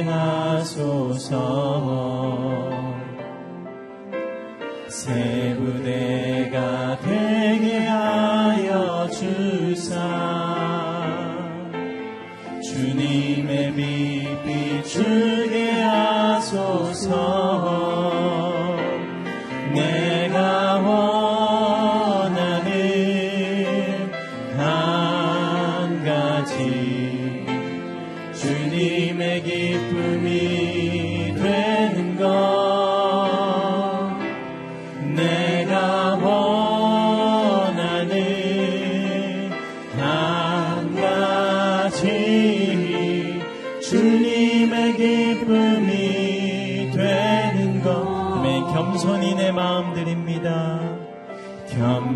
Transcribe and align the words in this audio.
하소서. 0.00 1.32
새 4.88 5.54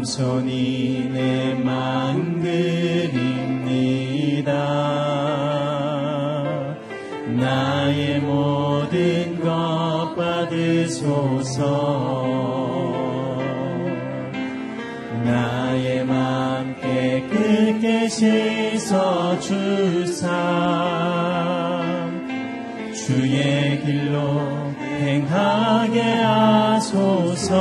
겸손히 0.06 1.10
내 1.12 1.52
마음 1.54 2.40
드립니다. 2.40 3.32
나의 7.26 8.20
모든 8.20 9.40
것 9.40 10.14
받으소서. 10.16 11.64
나의 15.24 16.04
맘 16.04 16.76
깨끗게 16.80 18.08
씻어 18.08 19.40
주사 19.40 20.30
주의 22.94 23.80
길로 23.84 24.70
행하게 25.00 26.00
하소서 26.00 27.56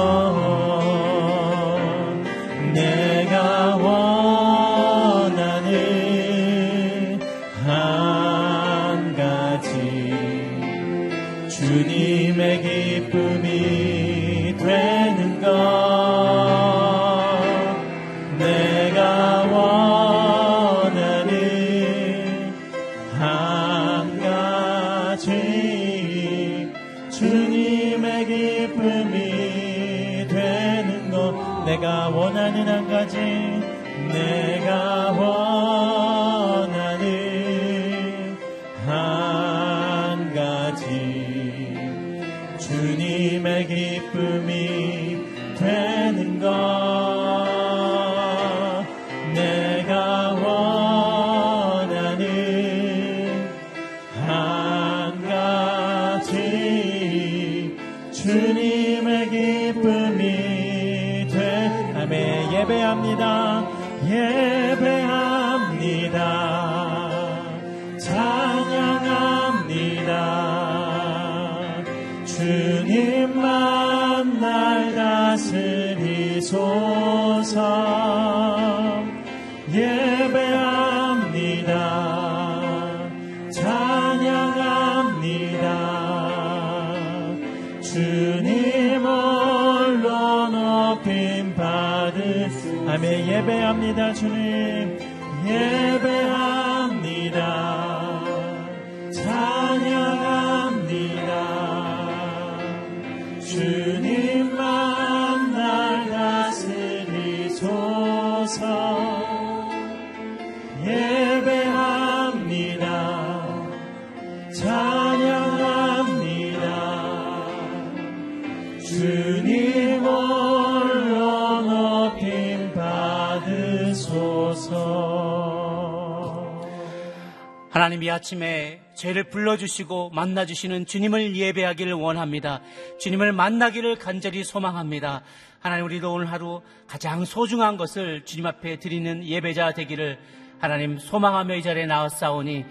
하나님 127.96 128.04
이 128.04 128.12
아침에 128.12 128.82
죄를 128.96 129.30
불러주시고 129.30 130.10
만나주시는 130.10 130.86
주님을 130.86 131.38
예배하기를 131.38 131.94
원합니다. 131.94 132.60
주님을 133.00 133.32
만나기를 133.32 134.00
간절히 134.00 134.44
소망합니다. 134.44 135.22
하나님 135.62 135.86
우리도 135.86 136.12
오늘 136.12 136.30
하루 136.30 136.62
가장 136.88 137.24
소중한 137.24 137.78
것을 137.78 138.26
주님 138.26 138.48
앞에 138.48 138.80
드리는 138.80 139.26
예배자 139.26 139.72
되기를 139.72 140.20
하나님 140.60 141.00
소망하며 141.00 141.56
이 141.56 141.62
자리에 141.62 141.86
나왔사오니 141.86 142.66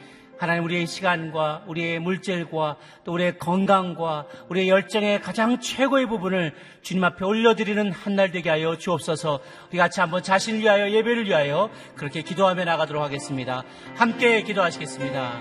하나님 0.45 0.65
우리의 0.65 0.87
시간과 0.87 1.63
우리의 1.67 2.01
물질과 2.01 2.77
또 3.05 3.13
우리의 3.15 3.39
건강과 3.39 4.27
우리의 4.51 4.69
열정의 4.69 5.23
가장 5.23 5.59
최고의 5.59 6.07
부분을 6.07 6.53
주님 6.83 7.03
앞에 7.03 7.25
올려드리는 7.25 7.91
한 7.93 8.15
날 8.15 8.31
되게 8.31 8.51
하여 8.51 8.77
주옵소서 8.77 9.41
우리 9.71 9.79
같이 9.79 10.01
한번 10.01 10.23
자신을 10.23 10.61
위하여 10.61 10.91
예배를 10.91 11.27
위하여 11.27 11.71
그렇게 11.97 12.21
기도하며 12.21 12.65
나가도록 12.65 13.03
하겠습니다. 13.03 13.65
함께 13.97 14.43
기도하시겠습니다. 14.43 15.41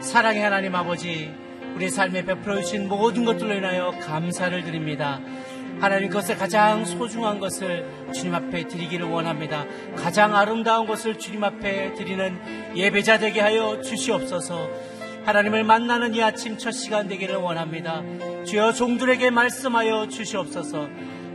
사랑의 0.00 0.40
하나님 0.40 0.74
아버지 0.76 1.34
우리 1.74 1.90
삶에 1.90 2.24
베풀어 2.24 2.60
주신 2.60 2.88
모든 2.88 3.24
것들로 3.24 3.54
인하여 3.54 3.90
감사를 4.00 4.62
드립니다. 4.62 5.20
하나님 5.80 6.08
그것을 6.08 6.36
가장 6.36 6.84
소중한 6.84 7.38
것을 7.38 7.86
주님 8.12 8.34
앞에 8.34 8.66
드리기를 8.66 9.06
원합니다. 9.06 9.64
가장 9.96 10.34
아름다운 10.34 10.86
것을 10.86 11.18
주님 11.18 11.44
앞에 11.44 11.94
드리는 11.94 12.74
예배자 12.74 13.18
되게 13.18 13.40
하여 13.40 13.80
주시옵소서. 13.80 14.68
하나님을 15.24 15.62
만나는 15.62 16.14
이 16.14 16.22
아침 16.22 16.58
첫 16.58 16.72
시간 16.72 17.06
되기를 17.06 17.36
원합니다. 17.36 18.02
주여 18.44 18.72
종들에게 18.72 19.30
말씀하여 19.30 20.08
주시옵소서. 20.08 20.88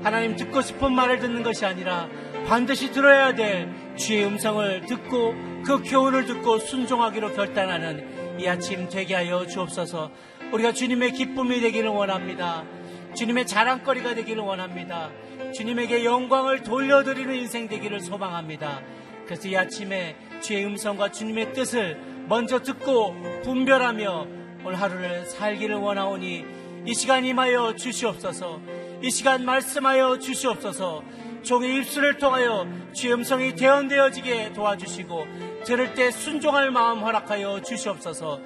하나님 0.03 0.35
듣고 0.35 0.61
싶은 0.61 0.91
말을 0.91 1.19
듣는 1.19 1.43
것이 1.43 1.65
아니라 1.65 2.09
반드시 2.45 2.91
들어야 2.91 3.33
될 3.35 3.69
주의 3.95 4.25
음성을 4.25 4.85
듣고 4.87 5.35
그 5.65 5.81
교훈을 5.83 6.25
듣고 6.25 6.59
순종하기로 6.59 7.33
결단하는 7.33 8.37
이 8.39 8.47
아침 8.47 8.89
되게 8.89 9.15
하여 9.15 9.47
주옵소서. 9.47 10.11
우리가 10.51 10.73
주님의 10.73 11.13
기쁨이 11.13 11.61
되기를 11.61 11.89
원합니다. 11.89 12.65
주님의 13.15 13.47
자랑거리가 13.47 14.15
되기를 14.15 14.43
원합니다. 14.43 15.09
주님에게 15.53 16.03
영광을 16.03 16.63
돌려드리는 16.63 17.33
인생 17.35 17.67
되기를 17.67 17.99
소망합니다. 17.99 18.81
그래서 19.25 19.47
이 19.47 19.55
아침에 19.55 20.15
주의 20.41 20.65
음성과 20.65 21.11
주님의 21.11 21.53
뜻을 21.53 21.97
먼저 22.27 22.59
듣고 22.59 23.15
분별하며 23.43 24.27
오늘 24.65 24.79
하루를 24.79 25.25
살기를 25.25 25.75
원하오니 25.75 26.45
이 26.85 26.93
시간 26.93 27.23
임하여 27.23 27.75
주시옵소서 27.75 28.59
이 29.01 29.09
시간 29.09 29.45
말씀하여 29.45 30.19
주시옵소서 30.19 31.03
종의 31.43 31.77
입술을 31.77 32.17
통하여 32.17 32.67
주의 32.93 33.13
음성이 33.13 33.55
대언되어지게 33.55 34.53
도와주시고 34.53 35.27
들을 35.65 35.93
때 35.93 36.11
순종할 36.11 36.71
마음 36.71 36.99
허락하여 36.99 37.61
주시옵소서 37.61 38.39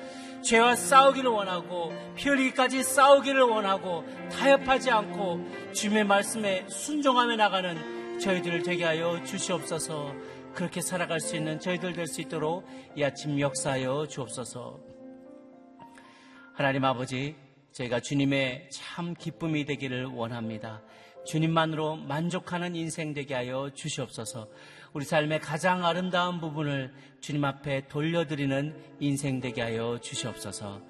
죄와 0.48 0.78
싸우기를 0.78 1.30
원하고 1.30 1.92
피 2.16 2.30
흘리기까지 2.30 2.82
싸우기를 2.82 3.42
원하고 3.42 4.06
타협하지 4.32 4.90
않고 4.92 5.74
주님의 5.74 6.06
말씀에 6.06 6.66
순종하며 6.70 7.36
나가는 7.36 8.20
저희들 8.20 8.64
되게 8.64 8.86
하여 8.86 9.22
주시옵소서 9.26 10.16
그렇게 10.54 10.80
살아갈 10.80 11.20
수 11.20 11.36
있는 11.36 11.60
저희들 11.60 11.92
될 11.92 12.08
수 12.08 12.22
있도록 12.22 12.66
이 12.96 13.04
아침 13.04 13.38
역사하여 13.38 14.08
주옵소서 14.08 14.80
하나님 16.54 16.86
아버지 16.86 17.36
저희가 17.74 18.00
주님의 18.00 18.70
참 18.72 19.14
기쁨이 19.14 19.66
되기를 19.66 20.06
원합니다. 20.06 20.82
주님만으로 21.28 21.98
만족하는 21.98 22.76
인생 22.76 23.14
되게 23.14 23.34
하여 23.34 23.70
주시옵소서. 23.74 24.48
우리 24.94 25.04
삶의 25.04 25.42
가장 25.42 25.86
아름다운 25.86 26.40
부분을 26.40 26.94
주님 27.20 27.44
앞에 27.44 27.88
돌려드리는 27.90 28.76
인생 29.02 29.42
되게 29.42 29.62
하여 29.62 30.00
주시옵소서. 30.02 30.82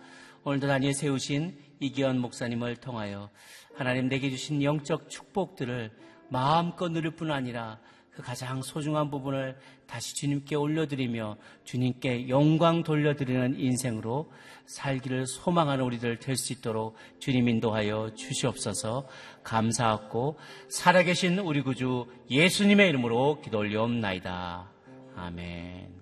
오늘도 0.44 0.68
단위에 0.68 0.94
세우신 0.94 1.58
이기현 1.80 2.20
목사님을 2.20 2.78
통하여 2.78 3.30
하나님 3.76 4.08
내게 4.10 4.30
주신 4.30 4.62
영적 4.62 5.10
축복들을 5.10 5.92
마음껏 6.30 6.90
누릴 6.90 7.12
뿐 7.12 7.32
아니라 7.32 7.80
그 8.18 8.24
가장 8.24 8.64
소중한 8.64 9.12
부분을 9.12 9.56
다시 9.86 10.16
주님께 10.16 10.56
올려드리며 10.56 11.38
주님께 11.66 12.30
영광 12.30 12.82
돌려드리는 12.82 13.60
인생으로 13.60 14.32
살기를 14.66 15.28
소망하는 15.28 15.86
우리들 15.86 16.18
될 16.18 16.36
수 16.36 16.52
있도록 16.52 16.96
주님 17.20 17.48
인도하여 17.48 18.16
주시옵소서 18.16 19.08
감사하고 19.44 20.40
살아계신 20.68 21.38
우리 21.38 21.62
구주 21.62 22.08
예수님의 22.32 22.90
이름으로 22.90 23.40
기도 23.42 23.60
올려옵나이다. 23.60 24.68
아멘. 25.16 25.94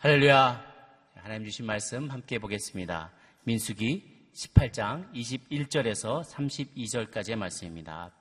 할렐루야. 0.00 0.66
하나님 1.14 1.46
주신 1.46 1.64
말씀 1.64 2.10
함께 2.10 2.38
보겠습니다. 2.38 3.10
민수기 3.44 4.28
18장 4.34 5.10
21절에서 5.14 6.22
32절까지의 6.24 7.36
말씀입니다. 7.36 8.12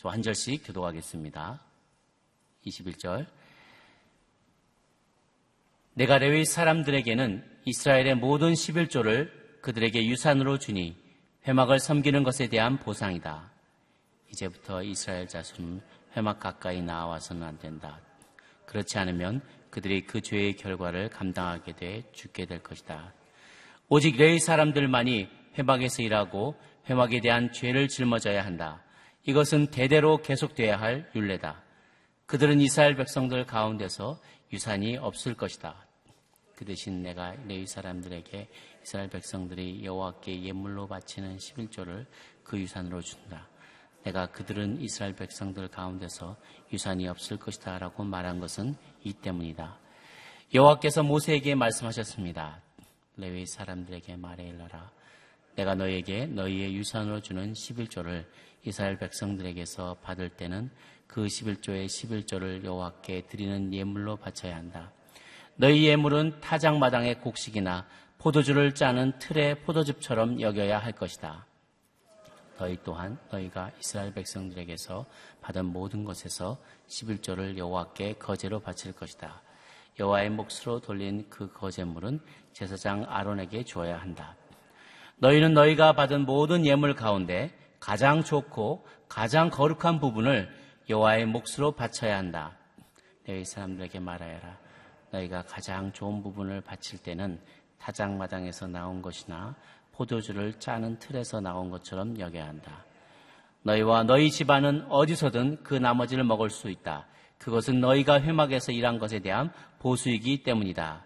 저 0.00 0.08
한 0.08 0.22
절씩 0.22 0.66
교도하겠습니다. 0.66 1.60
21절. 2.64 3.26
내가 5.92 6.16
레위 6.16 6.46
사람들에게는 6.46 7.44
이스라엘의 7.66 8.14
모든 8.14 8.54
11조를 8.54 9.30
그들에게 9.60 10.06
유산으로 10.06 10.58
주니 10.58 10.96
회막을 11.46 11.80
섬기는 11.80 12.22
것에 12.22 12.48
대한 12.48 12.78
보상이다. 12.78 13.50
이제부터 14.32 14.82
이스라엘 14.82 15.28
자손은 15.28 15.82
회막 16.16 16.40
가까이 16.40 16.80
나와서는 16.80 17.42
안 17.42 17.58
된다. 17.58 18.00
그렇지 18.64 18.98
않으면 18.98 19.42
그들이 19.68 20.06
그 20.06 20.22
죄의 20.22 20.56
결과를 20.56 21.10
감당하게 21.10 21.76
돼 21.76 22.10
죽게 22.12 22.46
될 22.46 22.62
것이다. 22.62 23.12
오직 23.90 24.16
레위 24.16 24.38
사람들만이 24.38 25.28
회막에서 25.58 26.02
일하고 26.02 26.58
회막에 26.88 27.20
대한 27.20 27.52
죄를 27.52 27.88
짊어져야 27.88 28.42
한다. 28.42 28.82
이것은 29.24 29.66
대대로 29.66 30.18
계속돼야 30.18 30.80
할 30.80 31.10
율례다. 31.14 31.62
그들은 32.26 32.60
이스라엘 32.60 32.96
백성들 32.96 33.44
가운데서 33.46 34.20
유산이 34.52 34.96
없을 34.96 35.34
것이다. 35.34 35.86
그 36.56 36.64
대신 36.64 37.02
내가 37.02 37.34
레위 37.46 37.66
사람들에게 37.66 38.48
이스라엘 38.82 39.08
백성들이 39.08 39.84
여호와께 39.84 40.42
예물로 40.42 40.88
바치는 40.88 41.36
11조를 41.36 42.06
그 42.42 42.58
유산으로 42.58 43.00
준다. 43.00 43.48
내가 44.04 44.26
그들은 44.26 44.80
이스라엘 44.80 45.14
백성들 45.14 45.68
가운데서 45.68 46.36
유산이 46.72 47.08
없을 47.08 47.36
것이다 47.36 47.78
라고 47.78 48.04
말한 48.04 48.40
것은 48.40 48.74
이 49.04 49.12
때문이다. 49.12 49.78
여호와께서 50.54 51.02
모세에게 51.02 51.54
말씀하셨습니다. 51.54 52.62
레위 53.16 53.46
사람들에게 53.46 54.16
말해 54.16 54.48
일러라. 54.48 54.90
내가 55.60 55.74
너에게 55.74 56.24
너희의 56.24 56.74
유산으로 56.74 57.20
주는 57.20 57.52
11조를 57.52 58.24
이스라엘 58.64 58.98
백성들에게서 58.98 59.98
받을 60.02 60.30
때는 60.30 60.70
그 61.06 61.26
11조의 61.26 61.84
11조를 61.84 62.64
여호와께 62.64 63.26
드리는 63.26 63.74
예물로 63.74 64.16
바쳐야 64.16 64.56
한다. 64.56 64.90
너희 65.56 65.86
예물은 65.86 66.40
타작마당의 66.40 67.20
곡식이나 67.20 67.86
포도주를 68.16 68.74
짜는 68.74 69.18
틀의 69.18 69.60
포도즙처럼 69.62 70.40
여겨야 70.40 70.78
할 70.78 70.92
것이다. 70.92 71.44
너희 72.56 72.78
또한 72.82 73.18
너희가 73.30 73.70
이스라엘 73.78 74.14
백성들에게서 74.14 75.04
받은 75.42 75.66
모든 75.66 76.04
것에서 76.04 76.56
11조를 76.88 77.58
여호와께 77.58 78.14
거제로 78.14 78.60
바칠 78.60 78.92
것이다. 78.92 79.42
여호와의 79.98 80.30
몫으로 80.30 80.80
돌린 80.80 81.26
그 81.28 81.52
거제물은 81.52 82.20
제사장 82.54 83.04
아론에게 83.06 83.64
주어야 83.64 84.00
한다. 84.00 84.36
너희는 85.20 85.52
너희가 85.52 85.92
받은 85.92 86.24
모든 86.24 86.64
예물 86.64 86.94
가운데 86.94 87.50
가장 87.78 88.24
좋고 88.24 88.86
가장 89.06 89.50
거룩한 89.50 90.00
부분을 90.00 90.48
여호와의 90.88 91.26
몫으로 91.26 91.72
바쳐야 91.72 92.16
한다. 92.16 92.52
너희 93.26 93.44
사람들에게 93.44 94.00
말하여라. 94.00 94.58
너희가 95.12 95.42
가장 95.42 95.92
좋은 95.92 96.22
부분을 96.22 96.62
바칠 96.62 96.98
때는 97.02 97.38
타작마당에서 97.78 98.66
나온 98.66 99.02
것이나 99.02 99.54
포도주를 99.92 100.58
짜는 100.58 100.98
틀에서 100.98 101.40
나온 101.40 101.68
것처럼 101.68 102.18
여겨야 102.18 102.46
한다. 102.46 102.84
너희와 103.62 104.04
너희 104.04 104.30
집안은 104.30 104.86
어디서든 104.88 105.62
그 105.62 105.74
나머지를 105.74 106.24
먹을 106.24 106.48
수 106.48 106.70
있다. 106.70 107.06
그것은 107.36 107.80
너희가 107.80 108.22
회막에서 108.22 108.72
일한 108.72 108.98
것에 108.98 109.18
대한 109.18 109.52
보수이기 109.80 110.44
때문이다. 110.44 111.04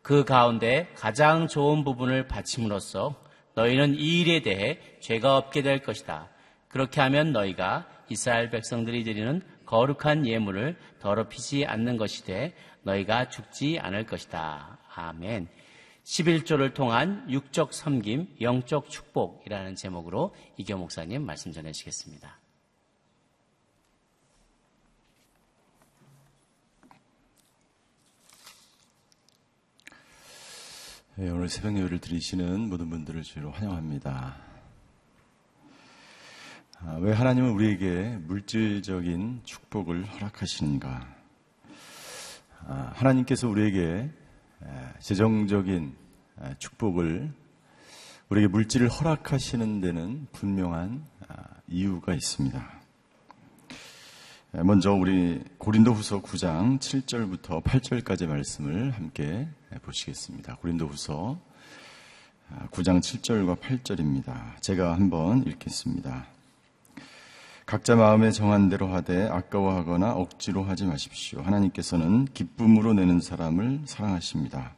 그 0.00 0.24
가운데 0.24 0.90
가장 0.96 1.46
좋은 1.46 1.84
부분을 1.84 2.26
바침으로써 2.26 3.28
너희는 3.54 3.94
이 3.94 4.20
일에 4.20 4.40
대해 4.40 4.78
죄가 5.00 5.36
없게 5.36 5.62
될 5.62 5.82
것이다. 5.82 6.28
그렇게 6.68 7.00
하면 7.00 7.32
너희가 7.32 7.88
이스라엘 8.08 8.50
백성들이 8.50 9.04
드리는 9.04 9.42
거룩한 9.66 10.26
예물을 10.26 10.76
더럽히지 11.00 11.64
않는 11.66 11.96
것이 11.96 12.24
돼 12.24 12.54
너희가 12.82 13.28
죽지 13.28 13.78
않을 13.80 14.06
것이다. 14.06 14.78
아멘. 14.94 15.48
11조를 16.04 16.74
통한 16.74 17.24
육적 17.30 17.72
섬김, 17.72 18.36
영적 18.40 18.90
축복이라는 18.90 19.74
제목으로 19.76 20.34
이교 20.56 20.76
목사님 20.76 21.24
말씀 21.24 21.52
전해주시겠습니다. 21.52 22.39
네, 31.20 31.28
오늘 31.28 31.50
새벽 31.50 31.76
예배를 31.76 31.98
드리시는 31.98 32.70
모든 32.70 32.88
분들을 32.88 33.22
주로 33.24 33.50
환영합니다. 33.50 34.38
아, 36.78 36.98
왜 37.02 37.12
하나님은 37.12 37.50
우리에게 37.50 38.16
물질적인 38.22 39.42
축복을 39.44 40.06
허락하시는가? 40.06 41.14
아, 42.66 42.92
하나님께서 42.94 43.50
우리에게 43.50 44.08
재정적인 45.00 45.94
축복을 46.58 47.30
우리에게 48.30 48.48
물질을 48.48 48.88
허락하시는 48.88 49.82
데는 49.82 50.26
분명한 50.32 51.04
아, 51.28 51.44
이유가 51.68 52.14
있습니다. 52.14 52.80
먼저 54.64 54.94
우리 54.94 55.44
고린도 55.58 55.92
후서 55.92 56.22
9장 56.22 56.78
7절부터 56.78 57.62
8절까지 57.62 58.26
말씀을 58.26 58.92
함께 58.92 59.50
보시겠습니다. 59.78 60.56
고린도 60.56 60.86
후서 60.86 61.38
9장 62.72 62.96
아, 62.96 63.00
7절과 63.00 63.60
8절입니다. 63.60 64.60
제가 64.60 64.94
한번 64.94 65.46
읽겠습니다. 65.46 66.26
각자 67.66 67.94
마음에 67.94 68.32
정한 68.32 68.68
대로 68.68 68.88
하되 68.88 69.28
아까워하거나 69.28 70.12
억지로 70.14 70.64
하지 70.64 70.86
마십시오. 70.86 71.40
하나님께서는 71.42 72.24
기쁨으로 72.34 72.94
내는 72.94 73.20
사람을 73.20 73.82
사랑하십니다. 73.84 74.74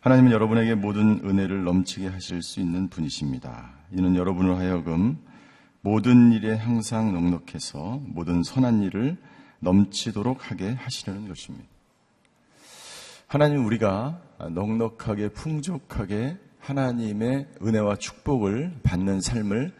하나님은 0.00 0.30
여러분에게 0.30 0.74
모든 0.74 1.20
은혜를 1.24 1.64
넘치게 1.64 2.08
하실 2.08 2.42
수 2.42 2.60
있는 2.60 2.88
분이십니다. 2.88 3.70
이는 3.92 4.14
여러분을 4.14 4.58
하여금 4.58 5.18
모든 5.80 6.32
일에 6.32 6.54
항상 6.54 7.14
넉넉해서 7.14 8.02
모든 8.04 8.42
선한 8.42 8.82
일을 8.82 9.16
넘치도록 9.60 10.50
하게 10.50 10.72
하시려는 10.72 11.28
것입니다. 11.28 11.75
하나님 13.26 13.66
우리가 13.66 14.20
넉넉하게 14.52 15.30
풍족하게 15.30 16.36
하나님의 16.60 17.48
은혜와 17.60 17.96
축복을 17.96 18.78
받는 18.84 19.20
삶을 19.20 19.74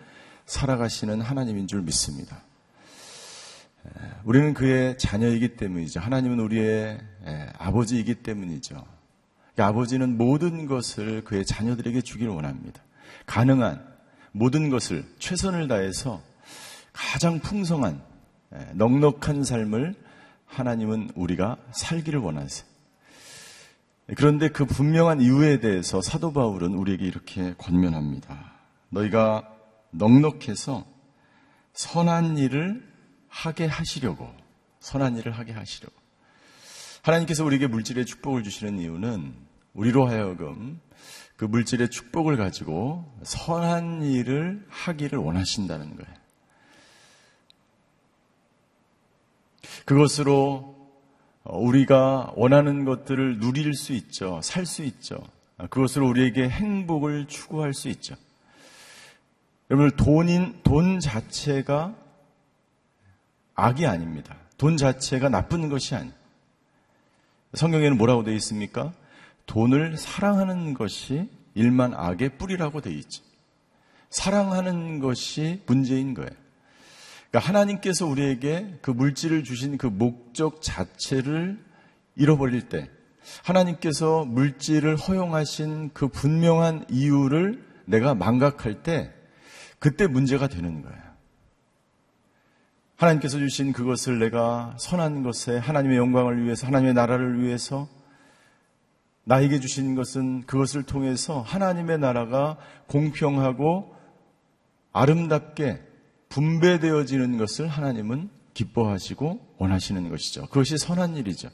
살아가시는 0.47 1.21
하나님인 1.21 1.69
줄 1.69 1.83
믿습니다. 1.83 2.43
우리는 4.25 4.53
그의 4.53 4.99
자녀이기 4.99 5.57
때문이죠. 5.57 6.01
하나님은 6.01 6.41
우리의 6.41 6.99
아버지이기 7.59 8.17
때문이죠. 8.17 8.85
아버지는 9.59 10.19
모든 10.19 10.67
것을 10.67 11.23
그의 11.23 11.47
자녀들에게 11.47 12.01
주기를 12.01 12.33
원합니다. 12.33 12.83
가능한 13.27 13.81
모든 14.33 14.71
것을 14.71 15.05
최선을 15.21 15.69
다해서 15.69 16.21
가장 16.93 17.39
풍성한 17.39 18.03
넉넉한 18.75 19.45
삶을 19.45 19.95
하나님은 20.47 21.11
우리가 21.15 21.59
살기를 21.71 22.19
원하세요. 22.19 22.76
그런데 24.15 24.49
그 24.49 24.65
분명한 24.65 25.21
이유에 25.21 25.59
대해서 25.59 26.01
사도 26.01 26.33
바울은 26.33 26.75
우리에게 26.75 27.05
이렇게 27.05 27.55
권면합니다. 27.59 28.53
너희가 28.91 29.53
넉넉해서 29.91 30.87
선한 31.73 32.39
일을 32.39 32.87
하게 33.29 33.67
하시려고, 33.67 34.33
선한 34.79 35.17
일을 35.17 35.33
하게 35.33 35.53
하시려고. 35.53 35.95
하나님께서 37.03 37.45
우리에게 37.45 37.67
물질의 37.67 38.07
축복을 38.07 38.45
주시는 38.45 38.79
이유는 38.79 39.35
우리로 39.75 40.07
하여금 40.07 40.81
그 41.37 41.45
물질의 41.45 41.91
축복을 41.91 42.37
가지고 42.37 43.13
선한 43.25 44.03
일을 44.03 44.65
하기를 44.69 45.19
원하신다는 45.19 45.97
거예요. 45.97 46.15
그것으로 49.85 50.76
우리가 51.49 52.33
원하는 52.37 52.85
것들을 52.85 53.39
누릴 53.39 53.75
수 53.75 53.93
있죠. 53.93 54.41
살 54.43 54.67
수 54.67 54.83
있죠. 54.83 55.17
그것으로 55.71 56.09
우리에게 56.09 56.49
행복을 56.49 57.27
추구할 57.29 57.73
수 57.73 57.89
있죠. 57.89 58.15
여러분, 59.71 59.91
돈인, 59.97 60.61
돈 60.63 61.01
자체가 61.01 61.95
악이 63.55 63.87
아닙니다. 63.87 64.37
돈 64.59 64.77
자체가 64.77 65.29
나쁜 65.29 65.69
것이 65.69 65.95
아니. 65.95 66.11
성경에는 67.55 67.97
뭐라고 67.97 68.23
되어 68.23 68.35
있습니까? 68.35 68.93
돈을 69.47 69.97
사랑하는 69.97 70.75
것이 70.75 71.29
일만 71.55 71.95
악의 71.95 72.37
뿌리라고 72.39 72.81
되어 72.81 72.93
있죠. 72.93 73.23
사랑하는 74.11 74.99
것이 75.01 75.63
문제인 75.67 76.15
거예요. 76.15 76.31
그러니까 77.37 77.49
하나님께서 77.49 78.07
우리에게 78.07 78.79
그 78.81 78.91
물질을 78.91 79.45
주신 79.45 79.77
그 79.77 79.87
목적 79.87 80.63
자체를 80.63 81.63
잃어버릴 82.15 82.71
때, 82.71 82.89
하나님께서 83.45 84.25
물질을 84.25 84.97
허용하신 84.97 85.91
그 85.93 86.09
분명한 86.09 86.87
이유를 86.91 87.63
내가 87.85 88.15
망각할 88.15 88.83
때, 88.83 89.13
그때 89.79 90.07
문제가 90.07 90.49
되는 90.49 90.81
거예요. 90.81 91.03
하나님께서 92.97 93.39
주신 93.39 93.73
그것을 93.73 94.19
내가 94.19 94.75
선한 94.79 95.23
것에 95.23 95.59
하나님의 95.59 95.99
영광을 95.99 96.43
위해서, 96.43 96.67
하나님의 96.67 96.95
나라를 96.95 97.43
위해서 97.43 97.87
나에게 99.25 99.61
주신 99.61 99.95
것은 99.95 100.47
그것을 100.47 100.85
통해서 100.85 101.43
하나님의 101.43 101.99
나라가 101.99 102.57
공평하고 102.87 103.95
아름답게 104.95 105.96
분배되어지는 106.29 107.39
것을 107.39 107.69
하나님은 107.69 108.31
기뻐하시고 108.55 109.55
원하시는 109.59 110.09
것이죠. 110.09 110.47
그것이 110.47 110.79
선한 110.79 111.17
일이죠. 111.17 111.51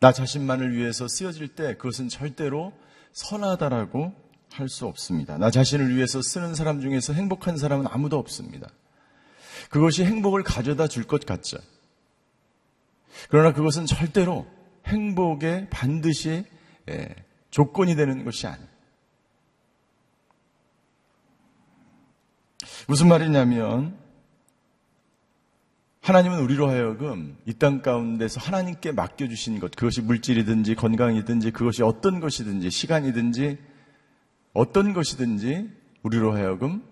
나 0.00 0.12
자신만을 0.12 0.76
위해서 0.76 1.06
쓰여질 1.08 1.48
때 1.54 1.76
그것은 1.76 2.08
절대로 2.08 2.72
선하다라고 3.12 4.14
할 4.52 4.68
수 4.68 4.86
없습니다. 4.86 5.38
나 5.38 5.50
자신을 5.50 5.96
위해서 5.96 6.20
쓰는 6.20 6.54
사람 6.54 6.80
중에서 6.80 7.14
행복한 7.14 7.56
사람은 7.56 7.86
아무도 7.88 8.18
없습니다. 8.18 8.68
그것이 9.70 10.04
행복을 10.04 10.42
가져다 10.42 10.88
줄 10.88 11.04
것 11.04 11.24
같죠. 11.24 11.56
그러나 13.30 13.52
그것은 13.52 13.86
절대로 13.86 14.46
행복에 14.86 15.68
반드시 15.70 16.44
예, 16.90 17.14
조건이 17.50 17.94
되는 17.94 18.24
것이 18.24 18.46
아니에요. 18.46 18.71
무슨 22.88 23.08
말이냐면 23.08 23.96
하나님은 26.00 26.40
우리로 26.40 26.68
하여금 26.68 27.36
이 27.46 27.54
땅 27.54 27.80
가운데서 27.80 28.40
하나님께 28.40 28.92
맡겨주신 28.92 29.60
것, 29.60 29.70
그것이 29.76 30.02
물질이든지 30.02 30.74
건강이든지 30.74 31.52
그것이 31.52 31.82
어떤 31.84 32.18
것이든지 32.18 32.70
시간이든지 32.70 33.58
어떤 34.52 34.92
것이든지 34.92 35.70
우리로 36.02 36.34
하여금 36.34 36.82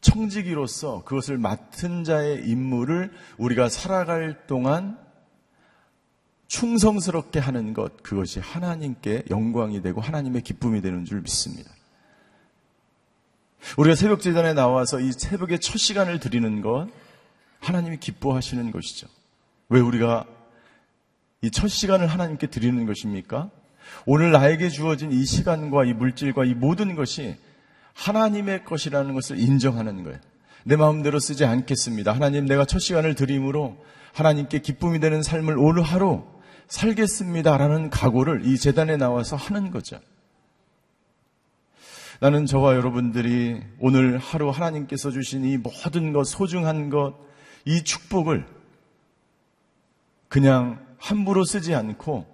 청지기로서 0.00 1.04
그것을 1.04 1.38
맡은 1.38 2.04
자의 2.04 2.48
임무를 2.48 3.12
우리가 3.38 3.68
살아갈 3.68 4.46
동안 4.46 4.98
충성스럽게 6.46 7.40
하는 7.40 7.72
것, 7.72 8.02
그것이 8.02 8.38
하나님께 8.38 9.24
영광이 9.30 9.80
되고 9.82 10.00
하나님의 10.00 10.42
기쁨이 10.42 10.80
되는 10.80 11.04
줄 11.04 11.22
믿습니다. 11.22 11.70
우리가 13.76 13.94
새벽 13.94 14.20
재단에 14.20 14.54
나와서 14.54 15.00
이 15.00 15.12
새벽의 15.12 15.60
첫 15.60 15.78
시간을 15.78 16.20
드리는 16.20 16.60
것, 16.60 16.88
하나님이 17.60 17.98
기뻐하시는 17.98 18.70
것이죠. 18.70 19.06
왜 19.68 19.80
우리가 19.80 20.26
이 21.42 21.50
첫 21.50 21.68
시간을 21.68 22.06
하나님께 22.06 22.46
드리는 22.46 22.86
것입니까? 22.86 23.50
오늘 24.06 24.30
나에게 24.30 24.68
주어진 24.68 25.12
이 25.12 25.24
시간과 25.24 25.84
이 25.84 25.92
물질과 25.92 26.44
이 26.44 26.54
모든 26.54 26.94
것이 26.94 27.36
하나님의 27.94 28.64
것이라는 28.64 29.12
것을 29.12 29.38
인정하는 29.38 30.04
거예요. 30.04 30.18
내 30.64 30.76
마음대로 30.76 31.18
쓰지 31.18 31.44
않겠습니다. 31.44 32.12
하나님 32.12 32.46
내가 32.46 32.64
첫 32.64 32.78
시간을 32.78 33.16
드림으로 33.16 33.76
하나님께 34.12 34.60
기쁨이 34.60 35.00
되는 35.00 35.22
삶을 35.22 35.58
오늘 35.58 35.82
하루 35.82 36.24
살겠습니다라는 36.68 37.90
각오를 37.90 38.46
이 38.46 38.56
재단에 38.56 38.96
나와서 38.96 39.34
하는 39.34 39.72
거죠. 39.72 39.98
나는 42.22 42.46
저와 42.46 42.76
여러분들이 42.76 43.60
오늘 43.80 44.16
하루 44.16 44.50
하나님께서 44.50 45.10
주신 45.10 45.44
이 45.44 45.56
모든 45.56 46.12
것, 46.12 46.22
소중한 46.22 46.88
것, 46.88 47.18
이 47.64 47.82
축복을 47.82 48.46
그냥 50.28 50.86
함부로 50.98 51.42
쓰지 51.42 51.74
않고 51.74 52.32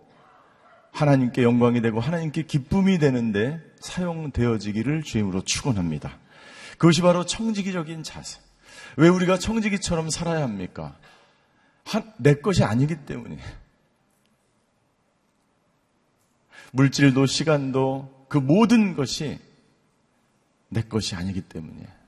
하나님께 0.92 1.42
영광이 1.42 1.80
되고 1.80 2.00
하나님께 2.00 2.42
기쁨이 2.42 2.99
되는데 2.99 3.62
사용되어지기를 3.80 5.04
주임으로 5.04 5.40
축원합니다. 5.40 6.18
그것이 6.73 7.00
바로 7.00 7.25
청지기적인 7.25 8.02
자세. 8.02 8.42
왜 8.99 9.09
우리가 9.09 9.38
청지기처럼 9.38 10.11
살아야 10.11 10.42
합니까? 10.42 10.99
한, 11.87 12.12
내 12.18 12.35
것이 12.35 12.62
아니기 12.62 13.07
때문에. 13.07 13.38
물질도 16.73 17.25
시간도 17.25 18.26
그 18.28 18.37
모든 18.37 18.95
것이 18.95 19.48
내 20.68 20.82
것이 20.82 21.14
아니기 21.14 21.40
때문이에요. 21.40 21.98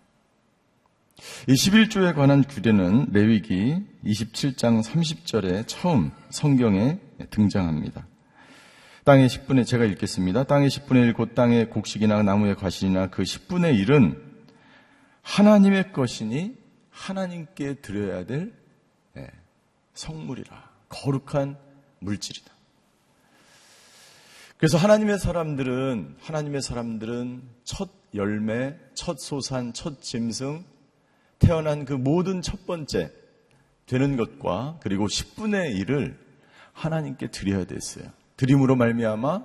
이 1.48 1.52
11조에 1.52 2.14
관한 2.14 2.42
규례는 2.42 3.08
레위기 3.12 3.76
27장 4.04 4.82
30절에 4.82 5.64
처음 5.66 6.10
성경에 6.30 6.98
등장합니다. 7.30 8.06
땅의 9.04 9.28
10분의 9.28 9.66
제가 9.66 9.84
읽겠습니다. 9.86 10.44
땅의 10.44 10.68
10분의 10.68 11.06
1, 11.08 11.12
곧 11.14 11.34
땅의 11.34 11.70
곡식이나 11.70 12.22
나무의 12.22 12.56
과실이나 12.56 13.08
그 13.08 13.22
10분의 13.22 13.84
1은 13.84 14.22
하나님의 15.22 15.92
것이니 15.92 16.56
하나님께 16.90 17.74
드려야 17.80 18.24
될 18.24 18.52
예, 19.16 19.28
성물이라. 19.94 20.70
거룩한 20.88 21.56
물질이다. 22.00 22.50
그래서 24.56 24.76
하나님의 24.76 25.18
사람들은 25.18 26.16
하나님의 26.20 26.60
사람들은 26.60 27.42
첫 27.64 27.99
열매, 28.14 28.76
첫 28.94 29.18
소산, 29.18 29.72
첫 29.72 30.00
짐승 30.02 30.64
태어난 31.38 31.84
그 31.84 31.92
모든 31.92 32.42
첫 32.42 32.66
번째 32.66 33.10
되는 33.86 34.16
것과 34.16 34.78
그리고 34.82 35.06
10분의 35.06 35.74
1을 35.84 36.16
하나님께 36.72 37.30
드려야 37.30 37.64
됐어요. 37.64 38.04
드림으로 38.36 38.76
말미암아 38.76 39.42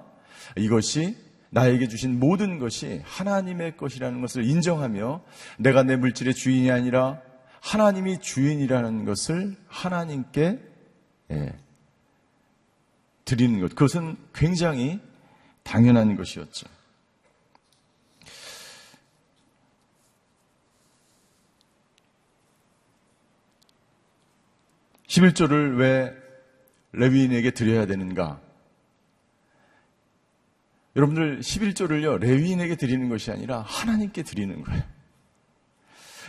이것이 0.57 1.17
나에게 1.49 1.87
주신 1.87 2.19
모든 2.19 2.59
것이 2.59 3.01
하나님의 3.05 3.77
것이라는 3.77 4.21
것을 4.21 4.43
인정하며 4.43 5.23
내가 5.57 5.83
내 5.83 5.95
물질의 5.95 6.33
주인이 6.33 6.69
아니라 6.69 7.21
하나님이 7.61 8.19
주인이라는 8.19 9.05
것을 9.05 9.55
하나님께 9.67 10.59
예, 11.31 11.53
드리는 13.23 13.59
것. 13.59 13.69
그것은 13.69 14.17
굉장히 14.33 14.99
당연한 15.63 16.15
것이었죠. 16.15 16.67
1 25.15 25.31
1조를 25.31 25.77
왜 25.77 26.13
레위인에게 26.91 27.51
드려야 27.51 27.85
되는가? 27.85 28.41
여러분들 30.97 31.39
11조를요, 31.39 32.19
레위인에게 32.19 32.75
드리는 32.75 33.07
것이 33.07 33.31
아니라 33.31 33.61
하나님께 33.61 34.23
드리는 34.23 34.61
거예요. 34.61 34.83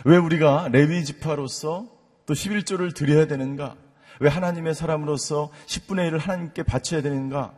왜 0.05 0.15
우리가 0.15 0.69
레위 0.71 1.03
지파로서 1.03 1.89
또 2.25 2.33
11조를 2.33 2.95
드려야 2.95 3.27
되는가? 3.27 3.75
왜 4.21 4.29
하나님의 4.29 4.73
사람으로서 4.73 5.51
10분의 5.65 6.09
1을 6.11 6.19
하나님께 6.19 6.63
바쳐야 6.63 7.01
되는가? 7.01 7.53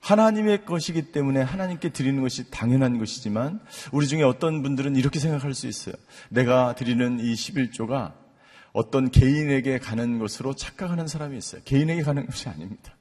하나님의 0.00 0.64
것이기 0.64 1.12
때문에 1.12 1.42
하나님께 1.42 1.90
드리는 1.90 2.20
것이 2.22 2.50
당연한 2.50 2.98
것이지만 2.98 3.60
우리 3.90 4.06
중에 4.06 4.22
어떤 4.22 4.62
분들은 4.62 4.94
이렇게 4.94 5.18
생각할 5.18 5.54
수 5.54 5.66
있어요. 5.66 5.94
내가 6.28 6.74
드리는 6.76 7.18
이 7.18 7.34
11조가 7.34 8.21
어떤 8.72 9.10
개인에게 9.10 9.78
가는 9.78 10.18
것으로 10.18 10.54
착각하는 10.54 11.06
사람이 11.06 11.36
있어요. 11.36 11.60
개인에게 11.64 12.02
가는 12.02 12.24
것이 12.26 12.48
아닙니다. 12.48 12.96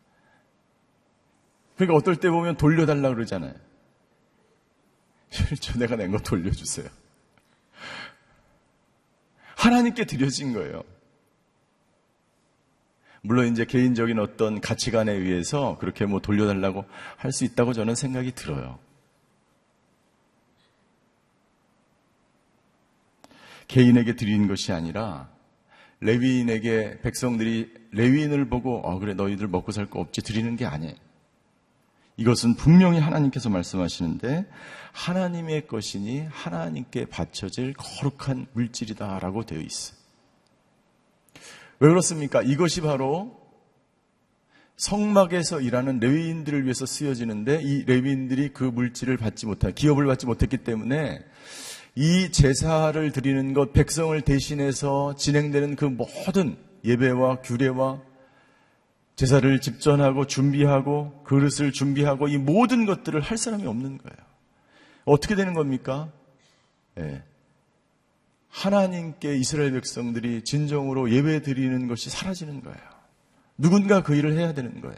그러니까 1.75 1.95
어떨 1.97 2.17
때 2.17 2.29
보면 2.29 2.57
돌려달라 2.57 3.09
그러잖아요. 3.09 3.53
실제 5.31 5.77
내가 5.79 5.95
낸 5.95 6.11
거 6.11 6.17
돌려주세요. 6.19 6.87
하나님께 9.55 10.05
드려진 10.05 10.53
거예요. 10.53 10.83
물론 13.23 13.47
이제 13.47 13.65
개인적인 13.65 14.17
어떤 14.19 14.59
가치관에 14.59 15.11
의해서 15.13 15.77
그렇게 15.79 16.05
뭐 16.05 16.19
돌려달라고 16.19 16.85
할 17.17 17.31
수 17.31 17.45
있다고 17.45 17.71
저는 17.73 17.93
생각이 17.95 18.31
들어요. 18.33 18.79
개인에게 23.67 24.15
드리는 24.15 24.47
것이 24.47 24.73
아니라 24.73 25.29
레위인에게 26.01 26.99
백성들이 27.01 27.73
레위인을 27.91 28.49
보고 28.49 28.79
어 28.79 28.99
그래 28.99 29.13
너희들 29.13 29.47
먹고 29.47 29.71
살 29.71 29.85
거 29.85 29.99
없지 29.99 30.21
드리는 30.21 30.55
게 30.55 30.65
아니에요. 30.65 30.95
이것은 32.17 32.55
분명히 32.55 32.99
하나님께서 32.99 33.49
말씀하시는데 33.49 34.45
하나님의 34.91 35.67
것이니 35.67 36.27
하나님께 36.29 37.05
바쳐질 37.05 37.73
거룩한 37.73 38.47
물질이다라고 38.53 39.45
되어 39.45 39.59
있어요. 39.59 39.97
왜 41.79 41.89
그렇습니까? 41.89 42.41
이것이 42.41 42.81
바로 42.81 43.39
성막에서 44.77 45.61
일하는 45.61 45.99
레위인들을 45.99 46.63
위해서 46.63 46.85
쓰여지는데 46.85 47.61
이 47.63 47.85
레위인들이 47.85 48.49
그 48.49 48.63
물질을 48.63 49.17
받지 49.17 49.45
못한 49.45 49.73
기업을 49.73 50.05
받지 50.05 50.25
못했기 50.25 50.57
때문에 50.57 51.23
이 51.95 52.31
제사를 52.31 53.11
드리는 53.11 53.53
것, 53.53 53.73
백성을 53.73 54.19
대신해서 54.21 55.15
진행되는 55.15 55.75
그 55.75 55.85
모든 55.85 56.57
예배와 56.85 57.41
규례와 57.41 58.01
제사를 59.15 59.59
집전하고 59.59 60.25
준비하고 60.25 61.23
그릇을 61.23 61.71
준비하고 61.71 62.27
이 62.27 62.37
모든 62.37 62.85
것들을 62.85 63.19
할 63.19 63.37
사람이 63.37 63.67
없는 63.67 63.97
거예요. 63.97 64.17
어떻게 65.05 65.35
되는 65.35 65.53
겁니까? 65.53 66.11
네. 66.95 67.23
하나님께 68.49 69.37
이스라엘 69.37 69.73
백성들이 69.73 70.43
진정으로 70.43 71.11
예배 71.11 71.41
드리는 71.41 71.87
것이 71.87 72.09
사라지는 72.09 72.61
거예요. 72.61 72.79
누군가 73.57 74.01
그 74.01 74.15
일을 74.15 74.37
해야 74.37 74.53
되는 74.53 74.81
거예요. 74.81 74.97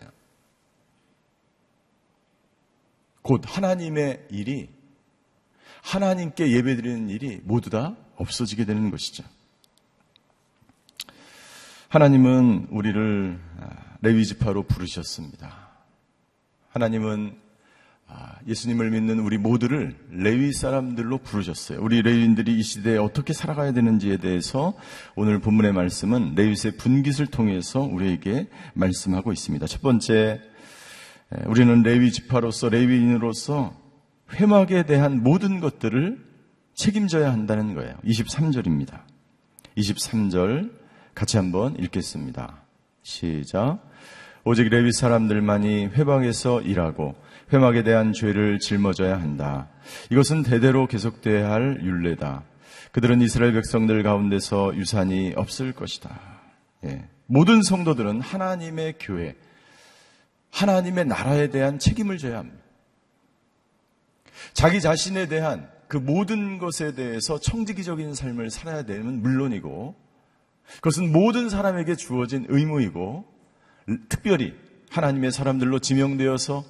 곧 3.21 3.41
하나님의 3.45 4.27
일이 4.29 4.69
하나님께 5.83 6.49
예배드리는 6.49 7.09
일이 7.09 7.41
모두 7.43 7.69
다 7.69 7.95
없어지게 8.15 8.65
되는 8.65 8.89
것이죠. 8.89 9.23
하나님은 11.89 12.69
우리를 12.71 13.39
아, 13.59 13.69
레위지파로 14.01 14.63
부르셨습니다. 14.63 15.69
하나님은 16.69 17.35
아, 18.07 18.37
예수님을 18.47 18.91
믿는 18.91 19.19
우리 19.19 19.37
모두를 19.37 19.95
레위 20.09 20.53
사람들로 20.53 21.19
부르셨어요. 21.19 21.79
우리 21.81 22.01
레위인들이 22.01 22.57
이 22.57 22.63
시대에 22.63 22.97
어떻게 22.97 23.33
살아가야 23.33 23.73
되는지에 23.73 24.17
대해서 24.17 24.73
오늘 25.15 25.39
본문의 25.39 25.73
말씀은 25.73 26.33
레위의 26.35 26.77
분깃을 26.77 27.27
통해서 27.27 27.81
우리에게 27.81 28.47
말씀하고 28.73 29.31
있습니다. 29.33 29.67
첫 29.67 29.81
번째, 29.81 30.41
우리는 31.45 31.83
레위 31.83 32.11
지파로서 32.11 32.69
레위인으로서 32.69 33.82
회막에 34.33 34.83
대한 34.83 35.23
모든 35.23 35.59
것들을 35.59 36.17
책임져야 36.73 37.31
한다는 37.31 37.73
거예요. 37.75 37.95
23절입니다. 38.03 39.01
23절 39.77 40.71
같이 41.13 41.37
한번 41.37 41.77
읽겠습니다. 41.79 42.63
시작. 43.03 43.79
오직 44.45 44.69
레위 44.69 44.91
사람들만이 44.91 45.87
회막에서 45.87 46.61
일하고 46.61 47.15
회막에 47.53 47.83
대한 47.83 48.13
죄를 48.13 48.59
짊어져야 48.59 49.19
한다. 49.19 49.69
이것은 50.09 50.43
대대로 50.43 50.87
계속돼야 50.87 51.51
할 51.51 51.79
율례다. 51.83 52.43
그들은 52.91 53.21
이스라엘 53.21 53.53
백성들 53.53 54.03
가운데서 54.03 54.75
유산이 54.75 55.33
없을 55.35 55.71
것이다. 55.73 56.19
예. 56.85 57.07
모든 57.25 57.61
성도들은 57.63 58.21
하나님의 58.21 58.95
교회, 58.99 59.35
하나님의 60.51 61.05
나라에 61.05 61.49
대한 61.49 61.79
책임을 61.79 62.17
져야 62.17 62.39
합니다. 62.39 62.62
자기 64.51 64.81
자신에 64.81 65.27
대한 65.27 65.69
그 65.87 65.97
모든 65.97 66.57
것에 66.57 66.95
대해서 66.95 67.39
청지기적인 67.39 68.13
삶을 68.13 68.49
살아야 68.49 68.83
되는 68.83 69.21
물론이고 69.21 69.95
그것은 70.75 71.11
모든 71.11 71.49
사람에게 71.49 71.95
주어진 71.95 72.45
의무이고 72.49 73.25
특별히 74.09 74.53
하나님의 74.89 75.31
사람들로 75.31 75.79
지명되어서 75.79 76.63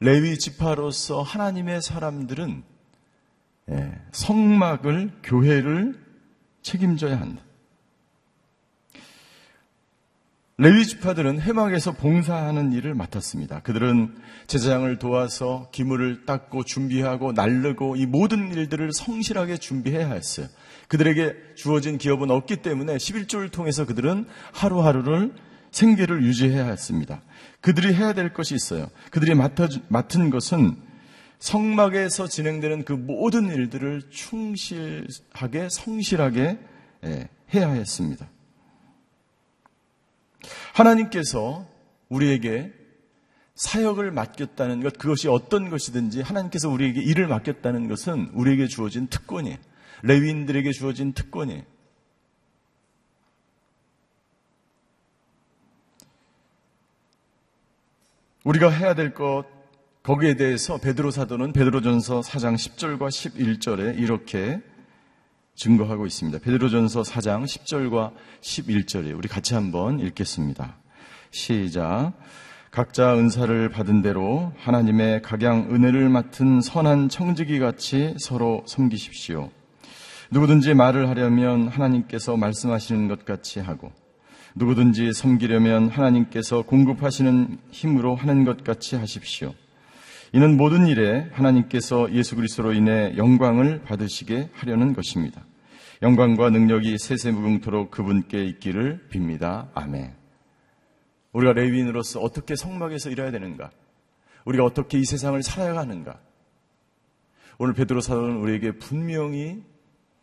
레위 0.00 0.38
지파로서 0.38 1.22
하나님의 1.22 1.80
사람들은 1.80 2.64
예, 3.70 3.92
성막을 4.10 5.20
교회를 5.22 5.94
책임져야 6.62 7.20
한다. 7.20 7.42
레위 10.62 10.86
지파들은 10.86 11.40
해막에서 11.40 11.90
봉사하는 11.90 12.70
일을 12.72 12.94
맡았습니다. 12.94 13.62
그들은 13.62 14.14
제사장을 14.46 14.96
도와서 15.00 15.68
기물을 15.72 16.24
닦고 16.24 16.62
준비하고 16.62 17.32
날르고 17.32 17.96
이 17.96 18.06
모든 18.06 18.52
일들을 18.52 18.92
성실하게 18.92 19.56
준비해야 19.56 20.12
했어요. 20.12 20.46
그들에게 20.86 21.34
주어진 21.56 21.98
기업은 21.98 22.30
없기 22.30 22.58
때문에 22.58 22.96
11조를 22.96 23.50
통해서 23.50 23.84
그들은 23.86 24.26
하루하루를 24.52 25.34
생계를 25.72 26.22
유지해야 26.22 26.66
했습니다. 26.66 27.22
그들이 27.60 27.92
해야 27.92 28.12
될 28.12 28.32
것이 28.32 28.54
있어요. 28.54 28.86
그들이 29.10 29.34
맡아, 29.34 29.66
맡은 29.88 30.30
것은 30.30 30.76
성막에서 31.40 32.28
진행되는 32.28 32.84
그 32.84 32.92
모든 32.92 33.48
일들을 33.48 34.02
충실하게, 34.10 35.70
성실하게 35.72 36.58
예, 37.04 37.28
해야 37.52 37.68
했습니다. 37.68 38.28
하나님께서 40.74 41.66
우리에게 42.08 42.72
사역을 43.54 44.10
맡겼다는 44.10 44.82
것, 44.82 44.98
그것이 44.98 45.28
어떤 45.28 45.70
것이든지 45.70 46.22
하나님께서 46.22 46.68
우리에게 46.68 47.00
일을 47.00 47.26
맡겼다는 47.28 47.88
것은 47.88 48.30
우리에게 48.34 48.66
주어진 48.66 49.06
특권이에요. 49.08 49.58
레위인들에게 50.02 50.72
주어진 50.72 51.12
특권이에요. 51.12 51.62
우리가 58.44 58.70
해야 58.70 58.94
될 58.94 59.14
것, 59.14 59.44
거기에 60.02 60.34
대해서 60.34 60.78
베드로 60.78 61.12
사도는 61.12 61.52
베드로전서 61.52 62.22
4장 62.22 62.56
10절과 62.56 63.08
11절에 63.08 63.98
이렇게 63.98 64.60
증거하고 65.54 66.06
있습니다. 66.06 66.38
베드로전서 66.40 67.02
4장 67.02 67.44
10절과 67.44 68.12
11절에 68.40 69.16
우리 69.16 69.28
같이 69.28 69.54
한번 69.54 70.00
읽겠습니다. 70.00 70.76
시작. 71.30 72.12
각자 72.70 73.14
은사를 73.14 73.68
받은 73.68 74.00
대로 74.00 74.52
하나님의 74.56 75.20
각양 75.22 75.68
은혜를 75.70 76.08
맡은 76.08 76.62
선한 76.62 77.10
청지기 77.10 77.58
같이 77.58 78.14
서로 78.18 78.62
섬기십시오. 78.66 79.50
누구든지 80.30 80.72
말을 80.72 81.10
하려면 81.10 81.68
하나님께서 81.68 82.38
말씀하시는 82.38 83.08
것 83.08 83.26
같이 83.26 83.60
하고 83.60 83.92
누구든지 84.54 85.12
섬기려면 85.12 85.88
하나님께서 85.88 86.62
공급하시는 86.62 87.58
힘으로 87.70 88.14
하는 88.14 88.44
것 88.44 88.64
같이 88.64 88.96
하십시오. 88.96 89.54
이는 90.34 90.56
모든 90.56 90.86
일에 90.86 91.28
하나님께서 91.32 92.10
예수 92.14 92.36
그리스도로 92.36 92.72
인해 92.72 93.14
영광을 93.18 93.82
받으시게 93.82 94.48
하려는 94.54 94.94
것입니다. 94.94 95.44
영광과 96.00 96.48
능력이 96.48 96.96
세세무궁토록 96.96 97.90
그분께 97.90 98.42
있기를 98.46 99.08
빕니다. 99.12 99.68
아멘. 99.74 100.14
우리가 101.32 101.52
레위인으로서 101.52 102.20
어떻게 102.20 102.56
성막에서 102.56 103.10
일해야 103.10 103.30
되는가? 103.30 103.70
우리가 104.46 104.64
어떻게 104.64 104.98
이 104.98 105.04
세상을 105.04 105.40
살아야 105.42 105.76
하는가? 105.76 106.18
오늘 107.58 107.74
베드로 107.74 108.00
사도는 108.00 108.36
우리에게 108.38 108.72
분명히 108.72 109.62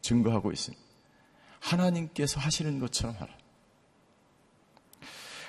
증거하고 0.02 0.52
있습니다. 0.52 0.84
하나님께서 1.60 2.40
하시는 2.40 2.80
것처럼 2.80 3.16
하라. 3.20 3.32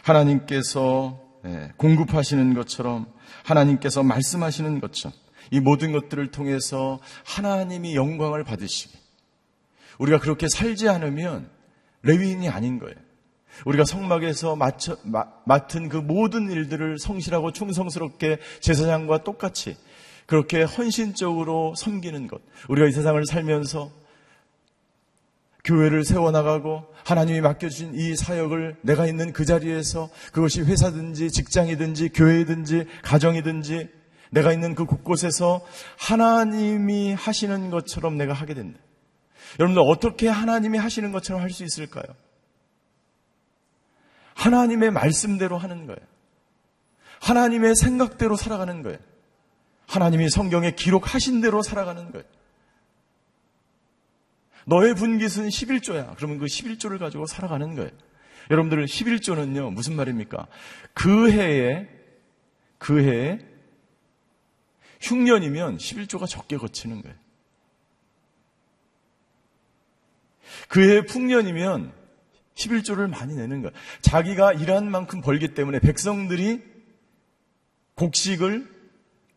하나님께서 0.02 1.18
예, 1.46 1.72
공급하시는 1.78 2.52
것처럼 2.52 3.10
하나님께서 3.44 4.02
말씀하시는 4.02 4.80
것처럼 4.80 5.16
이 5.50 5.60
모든 5.60 5.92
것들을 5.92 6.30
통해서 6.30 7.00
하나님이 7.24 7.96
영광을 7.96 8.44
받으시게 8.44 8.98
우리가 9.98 10.18
그렇게 10.18 10.48
살지 10.48 10.88
않으면 10.88 11.48
레위인이 12.02 12.48
아닌 12.48 12.78
거예요. 12.78 12.96
우리가 13.66 13.84
성막에서 13.84 14.56
맞춰, 14.56 14.96
마, 15.02 15.26
맡은 15.44 15.88
그 15.88 15.96
모든 15.96 16.50
일들을 16.50 16.98
성실하고 16.98 17.52
충성스럽게 17.52 18.38
제사장과 18.60 19.24
똑같이 19.24 19.76
그렇게 20.26 20.62
헌신적으로 20.62 21.74
섬기는 21.76 22.28
것. 22.28 22.40
우리가 22.68 22.86
이 22.86 22.92
세상을 22.92 23.22
살면서 23.26 23.90
교회를 25.64 26.04
세워나가고 26.04 26.86
하나님이 27.04 27.40
맡겨주신 27.40 27.94
이 27.94 28.16
사역을 28.16 28.76
내가 28.82 29.06
있는 29.06 29.32
그 29.32 29.44
자리에서 29.44 30.10
그것이 30.32 30.62
회사든지 30.62 31.30
직장이든지 31.30 32.10
교회든지 32.10 32.86
가정이든지 33.02 33.88
내가 34.30 34.52
있는 34.52 34.74
그 34.74 34.84
곳곳에서 34.84 35.64
하나님이 35.98 37.14
하시는 37.14 37.70
것처럼 37.70 38.16
내가 38.16 38.32
하게 38.32 38.54
된다. 38.54 38.78
여러분들 39.58 39.82
어떻게 39.86 40.28
하나님이 40.28 40.78
하시는 40.78 41.10
것처럼 41.10 41.42
할 41.42 41.50
수 41.50 41.64
있을까요? 41.64 42.04
하나님의 44.34 44.90
말씀대로 44.90 45.58
하는 45.58 45.86
거예요. 45.86 46.00
하나님의 47.20 47.74
생각대로 47.76 48.36
살아가는 48.36 48.82
거예요. 48.82 48.98
하나님이 49.86 50.30
성경에 50.30 50.70
기록하신 50.70 51.40
대로 51.40 51.62
살아가는 51.62 52.12
거예요. 52.12 52.24
너의 54.66 54.94
분깃은 54.94 55.48
11조야. 55.48 56.16
그러면 56.16 56.38
그 56.38 56.46
11조를 56.46 56.98
가지고 56.98 57.26
살아가는 57.26 57.74
거예요. 57.74 57.90
여러분들 58.50 58.84
11조는요, 58.84 59.72
무슨 59.72 59.94
말입니까? 59.96 60.46
그 60.92 61.30
해에, 61.30 61.88
그 62.78 63.02
해에 63.02 63.38
흉년이면 65.00 65.78
11조가 65.78 66.28
적게 66.28 66.56
거치는 66.56 67.02
거예요. 67.02 67.16
그 70.68 70.82
해에 70.82 71.02
풍년이면 71.02 71.92
11조를 72.54 73.08
많이 73.08 73.34
내는 73.34 73.62
거예요. 73.62 73.72
자기가 74.02 74.52
일한 74.52 74.90
만큼 74.90 75.20
벌기 75.20 75.54
때문에 75.54 75.80
백성들이 75.80 76.62
곡식을 77.94 78.68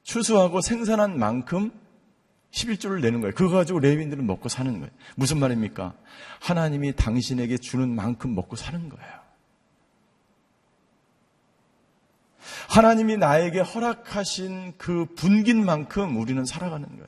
추수하고 0.03 0.61
생산한 0.61 1.17
만큼 1.17 1.71
11조를 2.53 3.01
내는 3.01 3.19
거예요. 3.19 3.33
그거 3.33 3.55
가지고 3.55 3.79
레위인들은 3.79 4.25
먹고 4.25 4.47
사는 4.47 4.71
거예요. 4.71 4.91
무슨 5.15 5.39
말입니까? 5.39 5.93
하나님이 6.39 6.95
당신에게 6.95 7.57
주는 7.57 7.89
만큼 7.89 8.35
먹고 8.35 8.55
사는 8.55 8.89
거예요. 8.89 9.23
하나님이 12.69 13.17
나에게 13.17 13.59
허락하신 13.59 14.73
그 14.77 15.05
분깃만큼 15.15 16.17
우리는 16.17 16.45
살아가는 16.45 16.87
거예요. 16.87 17.07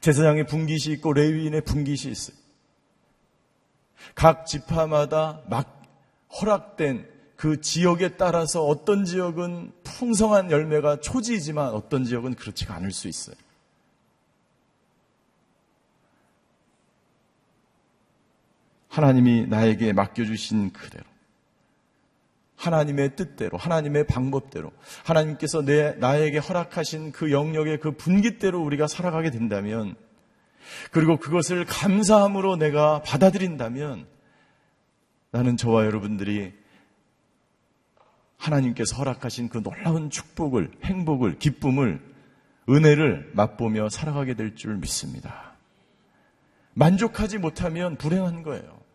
제사장의 0.00 0.46
분깃이 0.46 0.94
있고 0.94 1.12
레위인의 1.12 1.62
분깃이 1.62 2.10
있어요. 2.10 2.36
각 4.14 4.46
지파마다 4.46 5.42
막 5.48 5.82
허락된 6.40 7.08
그 7.36 7.60
지역에 7.60 8.16
따라서 8.16 8.64
어떤 8.64 9.04
지역은 9.04 9.72
풍성한 9.84 10.50
열매가 10.50 11.00
초지이지만 11.00 11.68
어떤 11.74 12.04
지역은 12.04 12.34
그렇지가 12.34 12.74
않을 12.74 12.92
수 12.92 13.08
있어요. 13.08 13.36
하나님이 18.96 19.46
나에게 19.46 19.92
맡겨주신 19.92 20.72
그대로, 20.72 21.04
하나님의 22.56 23.14
뜻대로, 23.14 23.58
하나님의 23.58 24.06
방법대로, 24.06 24.72
하나님께서 25.04 25.62
내, 25.62 25.92
나에게 25.96 26.38
허락하신 26.38 27.12
그 27.12 27.30
영역의 27.30 27.80
그 27.80 27.90
분기대로 27.92 28.58
우리가 28.62 28.86
살아가게 28.86 29.30
된다면, 29.30 29.96
그리고 30.92 31.18
그것을 31.18 31.66
감사함으로 31.66 32.56
내가 32.56 33.02
받아들인다면, 33.02 34.06
나는 35.30 35.58
저와 35.58 35.84
여러분들이 35.84 36.54
하나님께서 38.38 38.96
허락하신 38.96 39.50
그 39.50 39.62
놀라운 39.62 40.08
축복을, 40.08 40.70
행복을, 40.84 41.38
기쁨을, 41.38 42.00
은혜를 42.70 43.32
맛보며 43.34 43.90
살아가게 43.90 44.34
될 44.36 44.54
줄 44.54 44.76
믿습니다. 44.76 45.54
만족하지 46.72 47.36
못하면 47.36 47.96
불행한 47.96 48.42
거예요. 48.42 48.85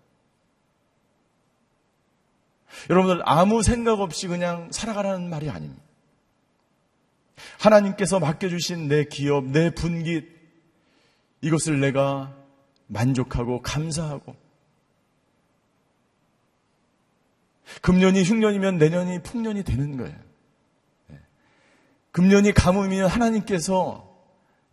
여러분들 2.89 3.21
아무 3.25 3.63
생각 3.63 3.99
없이 3.99 4.27
그냥 4.27 4.71
살아가라는 4.71 5.29
말이 5.29 5.49
아닙니다. 5.49 5.81
하나님께서 7.59 8.19
맡겨주신 8.19 8.87
내 8.87 9.05
기업, 9.05 9.45
내 9.45 9.71
분깃, 9.71 10.29
이것을 11.41 11.79
내가 11.79 12.35
만족하고 12.87 13.61
감사하고 13.61 14.35
금년이 17.81 18.23
흉년이면 18.23 18.77
내년이 18.77 19.23
풍년이 19.23 19.63
되는 19.63 19.95
거예요. 19.97 20.15
네. 21.07 21.19
금년이 22.11 22.53
가뭄이면 22.53 23.07
하나님께서 23.07 24.10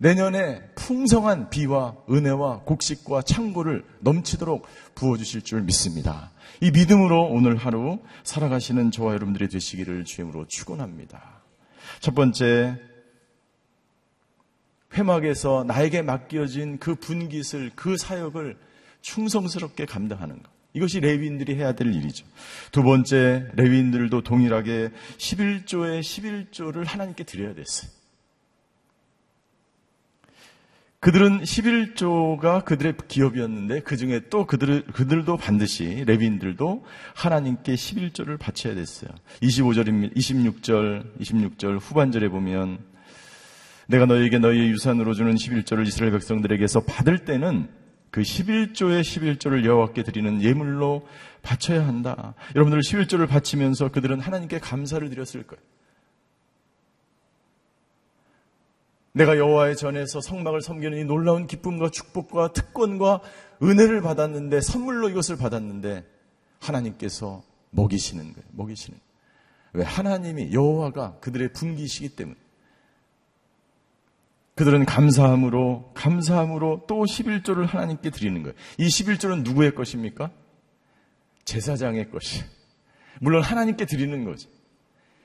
내년에 0.01 0.63
풍성한 0.77 1.51
비와 1.51 1.97
은혜와 2.09 2.61
곡식과 2.61 3.23
창고를 3.23 3.85
넘치도록 4.01 4.67
부어주실 4.95 5.43
줄 5.43 5.63
믿습니다. 5.63 6.31
이 6.61 6.71
믿음으로 6.71 7.27
오늘 7.31 7.57
하루 7.57 7.99
살아가시는 8.23 8.93
저와 8.93 9.15
여러분들이 9.15 9.49
되시기를 9.49 10.05
주임으로 10.05 10.47
축원합니다. 10.47 11.43
첫 11.99 12.15
번째 12.15 12.81
회막에서 14.97 15.65
나에게 15.67 16.03
맡겨진 16.03 16.79
그 16.79 16.95
분깃을 16.95 17.73
그 17.75 17.97
사역을 17.97 18.57
충성스럽게 19.01 19.85
감당하는 19.85 20.43
것. 20.43 20.51
이것이 20.75 21.01
레위인들이 21.01 21.57
해야 21.57 21.73
될 21.73 21.93
일이죠. 21.93 22.25
두 22.71 22.85
번째 22.85 23.49
레위인들도 23.55 24.23
동일하게 24.23 24.91
11조의 25.19 26.01
11조를 26.01 26.85
하나님께 26.87 27.25
드려야 27.25 27.55
됐어요. 27.55 27.98
그들은 31.01 31.43
11조가 31.43 32.65
그들의 32.65 32.95
기업이었는데 33.07 33.81
그 33.81 33.97
중에 33.97 34.23
또 34.31 34.47
그들, 34.47 34.83
그들도 34.87 35.37
반드시 35.37 36.03
레비인들도 36.07 36.85
하나님께 37.15 37.75
11조를 37.75 38.37
바쳐야 38.37 38.75
됐어요. 38.75 39.09
25절입니다. 39.43 40.17
26절, 40.17 41.19
26절 41.21 41.79
후반절에 41.81 42.29
보면 42.29 42.79
내가 43.87 44.07
너에게 44.07 44.39
너희의 44.39 44.71
유산으로 44.71 45.15
주는 45.15 45.35
11조를 45.35 45.87
이스라엘 45.87 46.11
백성들에게서 46.13 46.81
받을 46.81 47.25
때는 47.25 47.69
그 48.11 48.23
11조의 48.23 49.03
11조를 49.03 49.65
여호와께 49.65 50.03
드리는 50.03 50.43
예물로 50.43 51.07
바쳐야 51.43 51.87
한다. 51.87 52.35
여러분들 52.57 52.81
11조를 52.81 53.29
바치면서 53.29 53.93
그들은 53.93 54.19
하나님께 54.19 54.59
감사를 54.59 55.09
드렸을 55.09 55.45
거예요. 55.45 55.63
내가 59.19 59.37
여호와의 59.37 59.77
전에서 59.77 60.21
성막을 60.21 60.63
섬기는 60.63 60.97
이 60.97 61.05
놀라운 61.05 61.49
기쁨과 61.49 61.91
축복과 61.91 62.53
특권과 62.53 63.21
은혜를 63.61 64.01
받았는데 64.01 64.61
선물로 64.61 65.09
이것을 65.09 65.37
받았는데 65.37 66.05
하나님께서 66.61 67.43
먹이시는 67.71 68.33
거예요. 68.33 68.49
먹이시는. 68.53 68.99
왜 69.73 69.85
하나님이 69.85 70.53
여호와가 70.53 71.19
그들의 71.19 71.53
분기시기 71.53 72.11
때문에 72.11 72.39
그들은 74.55 74.87
감사함으로 74.87 75.93
감사함으로 75.95 76.85
또 76.89 77.05
11조를 77.05 77.67
하나님께 77.67 78.11
드리는 78.11 78.41
거예요. 78.43 78.55
이 78.79 78.87
11조는 78.87 79.43
누구의 79.43 79.75
것입니까? 79.75 80.31
제사장의 81.45 82.11
것이. 82.11 82.45
물론 83.21 83.43
하나님께 83.43 83.85
드리는 83.85 84.25
거지. 84.25 84.49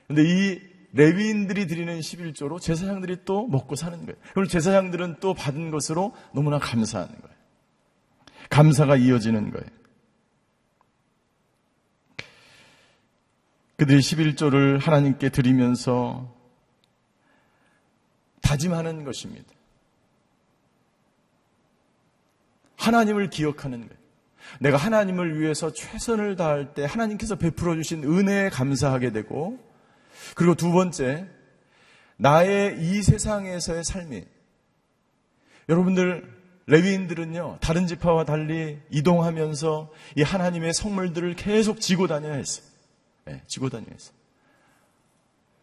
근데 0.08 0.22
이 0.22 0.73
레위인들이 0.94 1.66
드리는 1.66 1.98
11조로 1.98 2.60
제사장들이 2.60 3.24
또 3.24 3.48
먹고 3.48 3.74
사는 3.74 3.98
거예요. 3.98 4.16
그리고 4.32 4.48
제사장들은 4.48 5.16
또 5.20 5.34
받은 5.34 5.70
것으로 5.70 6.14
너무나 6.32 6.58
감사하는 6.58 7.12
거예요. 7.20 7.36
감사가 8.48 8.96
이어지는 8.96 9.50
거예요. 9.50 9.66
그들이 13.76 13.98
11조를 13.98 14.80
하나님께 14.80 15.30
드리면서 15.30 16.32
다짐하는 18.40 19.02
것입니다. 19.02 19.48
하나님을 22.76 23.30
기억하는 23.30 23.80
거예요. 23.80 24.04
내가 24.60 24.76
하나님을 24.76 25.40
위해서 25.40 25.72
최선을 25.72 26.36
다할 26.36 26.74
때 26.74 26.84
하나님께서 26.84 27.34
베풀어 27.34 27.74
주신 27.74 28.04
은혜에 28.04 28.50
감사하게 28.50 29.10
되고 29.10 29.73
그리고 30.34 30.54
두 30.54 30.72
번째 30.72 31.26
나의 32.16 32.80
이 32.80 33.02
세상에서의 33.02 33.84
삶이 33.84 34.24
여러분들 35.68 36.32
레위인들은요 36.66 37.58
다른 37.60 37.86
지파와 37.86 38.24
달리 38.24 38.80
이동하면서 38.90 39.92
이 40.16 40.22
하나님의 40.22 40.72
성물들을 40.72 41.34
계속 41.36 41.80
지고 41.80 42.06
다녀야 42.06 42.34
했어요. 42.34 42.66
네, 43.26 43.42
지고 43.46 43.68
다녀야 43.68 43.90
했어요. 43.92 44.23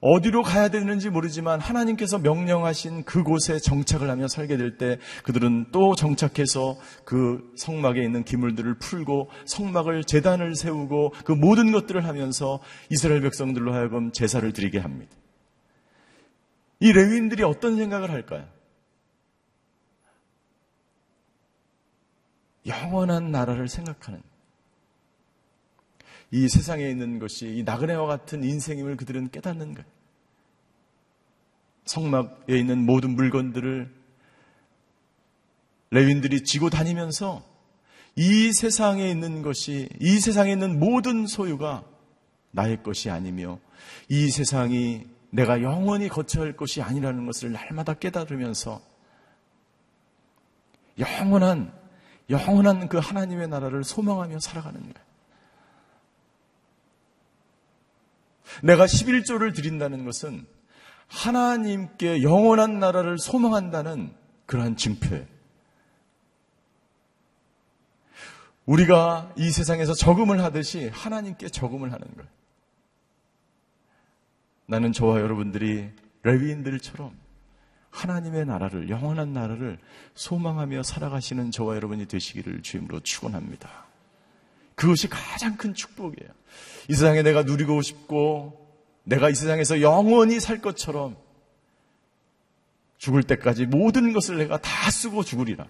어디로 0.02 0.42
가야 0.42 0.70
되는지 0.70 1.10
모르지만 1.10 1.60
하나님께서 1.60 2.18
명령하신 2.18 3.04
그곳에 3.04 3.60
정착을 3.60 4.10
하며 4.10 4.28
살게 4.28 4.58
될 4.58 4.78
때 4.78 4.98
그들은 5.24 5.68
또 5.72 5.94
정착해서 5.96 6.78
그 7.06 7.52
성막에 7.56 8.02
있는 8.02 8.24
기물들을 8.24 8.80
풀고 8.80 9.30
성막을 9.46 10.04
재단을 10.06 10.56
세우고 10.56 11.14
그 11.24 11.34
모든 11.34 11.72
것들을 11.72 12.04
하면서 12.06 12.60
이스라엘 12.90 13.22
백성들로 13.22 13.74
하여금 13.74 14.12
제사를 14.12 14.52
드리게 14.52 14.80
합니다. 14.80 15.16
이 16.80 16.92
레위인들이 16.92 17.44
어떤 17.44 17.78
생각을 17.78 18.10
할까요? 18.10 18.48
영원한 22.66 23.32
나라를 23.32 23.68
생각하는 23.68 24.22
이 26.32 26.48
세상에 26.48 26.90
있는 26.90 27.20
것이 27.20 27.58
이 27.58 27.64
나그네와 27.64 28.08
같은 28.08 28.44
인생임을 28.44 28.96
그들은 28.98 29.32
깨닫는 29.32 29.74
거예요. 29.74 29.90
성막에 31.86 32.58
있는 32.58 32.86
모든 32.86 33.16
물건들을 33.16 33.94
레윈들이 35.92 36.44
지고 36.44 36.70
다니면서 36.70 37.44
이 38.16 38.54
세상에 38.54 39.10
있는 39.10 39.42
것이 39.42 39.90
이 40.00 40.20
세상에 40.20 40.54
있는 40.54 40.80
모든 40.80 41.28
소유가 41.28 41.84
나의 42.52 42.82
것이 42.84 43.10
아니며 43.10 43.60
이 44.08 44.30
세상이 44.30 45.06
내가 45.32 45.62
영원히 45.62 46.08
거쳐야 46.08 46.46
할 46.46 46.56
것이 46.56 46.82
아니라는 46.82 47.26
것을 47.26 47.52
날마다 47.52 47.94
깨달으면서 47.94 48.82
영원한 51.00 51.74
영원한 52.30 52.88
그 52.88 52.98
하나님의 52.98 53.48
나라를 53.50 53.84
소망하며 53.84 54.40
살아가는 54.40 54.80
거예요. 54.82 55.11
내가 58.64 58.86
11조를 58.86 59.54
드린다는 59.54 60.06
것은 60.06 60.46
하나님께 61.08 62.24
영원한 62.24 62.80
나라를 62.80 63.18
소망한다는 63.20 64.14
그러한 64.46 64.78
증표예요. 64.78 65.26
우리가 68.66 69.34
이 69.38 69.52
세상에서 69.52 69.94
적음을 69.94 70.42
하듯이 70.44 70.90
하나님께 70.94 71.50
적음을 71.50 71.92
하는 71.92 72.08
거예요. 72.16 72.30
나는 74.68 74.94
저와 74.94 75.20
여러분들이 75.20 75.90
레위인들처럼 76.24 77.12
하나님의 77.90 78.46
나라를 78.46 78.90
영원한 78.90 79.34
나라를 79.34 79.80
소망하며 80.16 80.84
살아가시는 80.84 81.52
저와 81.52 81.76
여러분이 81.76 82.06
되시기를 82.06 82.62
주임으로 82.62 83.02
축원합니다. 83.02 83.91
그것이 84.76 85.08
가장 85.08 85.58
큰 85.58 85.74
축복이에요. 85.74 86.32
이 86.90 86.94
세상에 86.94 87.22
내가 87.22 87.44
누리고 87.44 87.82
싶고 87.82 88.62
내가 89.04 89.30
이 89.30 89.36
세상에서 89.36 89.82
영원히 89.82 90.40
살 90.40 90.62
것처럼 90.62 91.18
죽을 92.98 93.24
때까지 93.24 93.66
모든 93.66 94.14
것을 94.14 94.38
내가 94.38 94.60
다 94.60 94.92
쓰고 94.92 95.24
죽으리라. 95.24 95.66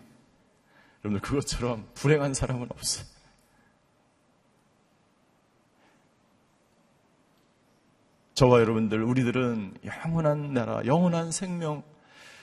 여러분들 1.04 1.22
그것처럼 1.22 1.88
불행한 1.94 2.34
사람은 2.34 2.68
없어요. 2.70 3.06
저와 8.34 8.60
여러분들 8.60 9.04
우리들은 9.04 9.76
영원한 9.86 10.54
나라, 10.54 10.84
영원한 10.86 11.32
생명 11.32 11.84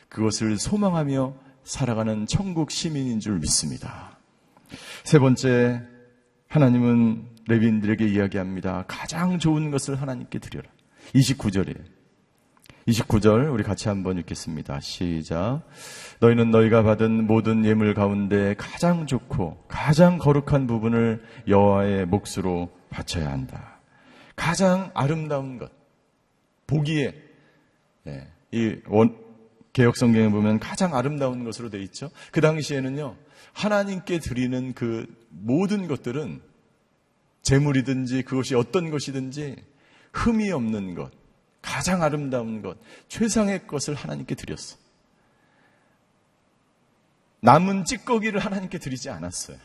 그것을 0.08 0.58
소망하며 0.58 1.34
살아가는 1.64 2.26
천국 2.26 2.70
시민인 2.70 3.20
줄 3.20 3.40
믿습니다. 3.40 4.16
세 5.04 5.18
번째 5.18 5.82
하나님은 6.48 7.26
레빈들에게 7.46 8.06
이야기합니다. 8.06 8.84
가장 8.88 9.38
좋은 9.38 9.70
것을 9.70 10.00
하나님께 10.00 10.38
드려라. 10.38 10.68
29절이에요. 11.14 11.98
29절 12.88 13.52
우리 13.52 13.62
같이 13.62 13.88
한번 13.88 14.16
읽겠습니다. 14.18 14.80
시작. 14.80 15.62
너희는 16.20 16.50
너희가 16.50 16.82
받은 16.82 17.26
모든 17.26 17.66
예물 17.66 17.92
가운데 17.92 18.54
가장 18.56 19.06
좋고 19.06 19.64
가장 19.68 20.16
거룩한 20.16 20.66
부분을 20.66 21.22
여호와의 21.46 22.06
몫으로 22.06 22.70
바쳐야 22.88 23.30
한다. 23.30 23.80
가장 24.34 24.90
아름다운 24.94 25.58
것. 25.58 25.70
보기에 26.66 27.14
예, 28.06 28.26
이 28.52 28.76
원, 28.86 29.18
개혁 29.78 29.96
성경에 29.96 30.28
보면 30.28 30.58
가장 30.58 30.96
아름다운 30.96 31.44
것으로 31.44 31.70
되어 31.70 31.80
있죠. 31.82 32.10
그 32.32 32.40
당시에는요. 32.40 33.14
하나님께 33.52 34.18
드리는 34.18 34.74
그 34.74 35.06
모든 35.28 35.86
것들은 35.86 36.42
재물이든지 37.42 38.22
그것이 38.22 38.56
어떤 38.56 38.90
것이든지 38.90 39.54
흠이 40.14 40.50
없는 40.50 40.96
것, 40.96 41.12
가장 41.62 42.02
아름다운 42.02 42.60
것, 42.60 42.76
최상의 43.06 43.68
것을 43.68 43.94
하나님께 43.94 44.34
드렸어. 44.34 44.76
남은 47.38 47.84
찌꺼기를 47.84 48.40
하나님께 48.40 48.78
드리지 48.78 49.10
않았어요. 49.10 49.58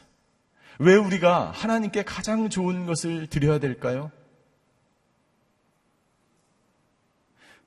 왜 0.78 0.94
우리가 0.94 1.50
하나님께 1.50 2.04
가장 2.04 2.52
좋은 2.52 2.86
것을 2.86 3.26
드려야 3.26 3.58
될까요? 3.58 4.12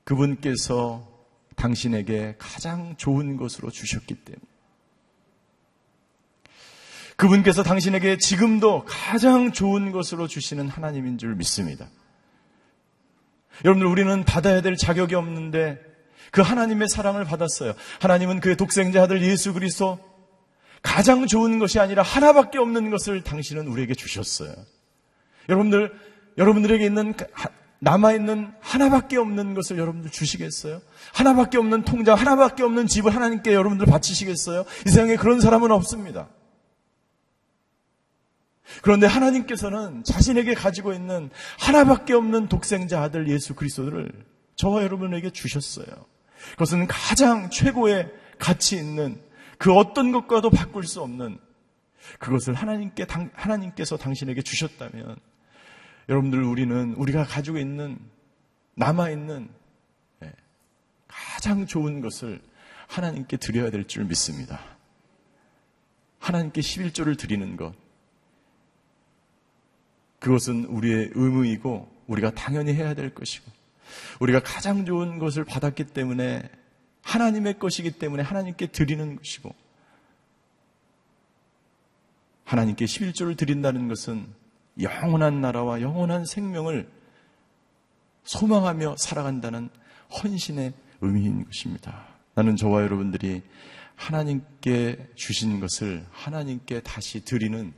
그분께서 0.04 1.15
당신에게 1.56 2.36
가장 2.38 2.96
좋은 2.96 3.36
것으로 3.36 3.70
주셨기 3.70 4.14
때문에. 4.14 4.44
그분께서 7.16 7.62
당신에게 7.62 8.18
지금도 8.18 8.84
가장 8.86 9.52
좋은 9.52 9.90
것으로 9.90 10.28
주시는 10.28 10.68
하나님인 10.68 11.18
줄 11.18 11.34
믿습니다. 11.34 11.88
여러분들 13.64 13.86
우리는 13.86 14.24
받아야 14.24 14.60
될 14.60 14.76
자격이 14.76 15.14
없는데 15.14 15.80
그 16.30 16.42
하나님의 16.42 16.88
사랑을 16.88 17.24
받았어요. 17.24 17.72
하나님은 18.00 18.40
그의 18.40 18.56
독생자 18.56 19.02
아들 19.02 19.22
예수 19.22 19.54
그리스도 19.54 19.98
가장 20.82 21.26
좋은 21.26 21.58
것이 21.58 21.80
아니라 21.80 22.02
하나밖에 22.02 22.58
없는 22.58 22.90
것을 22.90 23.22
당신은 23.22 23.66
우리에게 23.66 23.94
주셨어요. 23.94 24.54
여러분들 25.48 25.92
여러분들에게 26.36 26.84
있는 26.84 27.14
남아 27.78 28.12
있는 28.12 28.52
하나밖에 28.76 29.16
없는 29.16 29.54
것을 29.54 29.78
여러분들 29.78 30.10
주시겠어요? 30.10 30.82
하나밖에 31.14 31.56
없는 31.56 31.82
통장, 31.82 32.18
하나밖에 32.18 32.62
없는 32.62 32.86
집을 32.86 33.14
하나님께 33.14 33.54
여러분들 33.54 33.86
바치시겠어요? 33.86 34.64
이 34.86 34.90
세상에 34.90 35.16
그런 35.16 35.40
사람은 35.40 35.70
없습니다. 35.70 36.28
그런데 38.82 39.06
하나님께서는 39.06 40.04
자신에게 40.04 40.54
가지고 40.54 40.92
있는 40.92 41.30
하나밖에 41.58 42.12
없는 42.12 42.48
독생자 42.48 43.02
아들 43.02 43.28
예수 43.28 43.54
그리스도를 43.54 44.10
저와 44.56 44.82
여러분에게 44.82 45.30
주셨어요. 45.30 45.86
그것은 46.52 46.86
가장 46.86 47.48
최고의 47.48 48.10
가치 48.38 48.76
있는 48.76 49.20
그 49.56 49.72
어떤 49.72 50.12
것과도 50.12 50.50
바꿀 50.50 50.84
수 50.84 51.00
없는 51.00 51.38
그것을 52.18 52.54
하나님께 52.54 53.06
하나님께서 53.32 53.96
당신에게 53.96 54.42
주셨다면 54.42 55.16
여러분들 56.08 56.42
우리는 56.42 56.92
우리가 56.94 57.24
가지고 57.24 57.58
있는 57.58 57.98
남아 58.76 59.10
있는 59.10 59.48
예, 60.22 60.32
가장 61.08 61.66
좋은 61.66 62.00
것을 62.00 62.40
하나님께 62.86 63.36
드려야 63.38 63.70
될 63.70 63.84
줄 63.86 64.04
믿습니다. 64.04 64.60
하나님께 66.18 66.60
11조를 66.60 67.18
드리는 67.18 67.56
것 67.56 67.74
그것은 70.18 70.64
우리의 70.64 71.10
의무이고 71.14 71.88
우리가 72.06 72.30
당연히 72.32 72.72
해야 72.74 72.94
될 72.94 73.14
것이고 73.14 73.50
우리가 74.20 74.40
가장 74.40 74.84
좋은 74.84 75.18
것을 75.18 75.44
받았기 75.44 75.84
때문에 75.84 76.50
하나님의 77.02 77.58
것이기 77.58 77.92
때문에 77.92 78.22
하나님께 78.22 78.68
드리는 78.68 79.16
것이고 79.16 79.54
하나님께 82.44 82.84
11조를 82.84 83.36
드린다는 83.36 83.88
것은 83.88 84.26
영원한 84.80 85.40
나라와 85.40 85.80
영원한 85.80 86.24
생명을 86.24 86.88
소망하며 88.26 88.96
살아간다는 88.98 89.70
헌신의 90.22 90.74
의미인 91.00 91.44
것입니다. 91.44 92.06
나는 92.34 92.56
저와 92.56 92.82
여러분들이 92.82 93.42
하나님께 93.94 95.08
주신 95.14 95.58
것을 95.60 96.04
하나님께 96.10 96.80
다시 96.80 97.24
드리는 97.24 97.72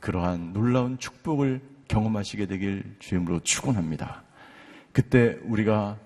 그러한 0.00 0.52
놀라운 0.52 0.98
축복을 0.98 1.60
경험하시게 1.88 2.46
되길 2.46 2.96
주임으로 2.98 3.40
축원합니다. 3.40 4.24
그때 4.92 5.38
우리가 5.44 5.98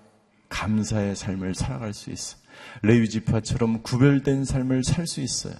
감사의 0.49 1.15
삶을 1.15 1.55
살아갈 1.55 1.93
수 1.93 2.11
있어. 2.11 2.37
레위 2.83 3.09
지파처럼 3.09 3.81
구별된 3.81 4.45
삶을 4.45 4.83
살 4.83 5.07
수 5.07 5.21
있어요. 5.21 5.55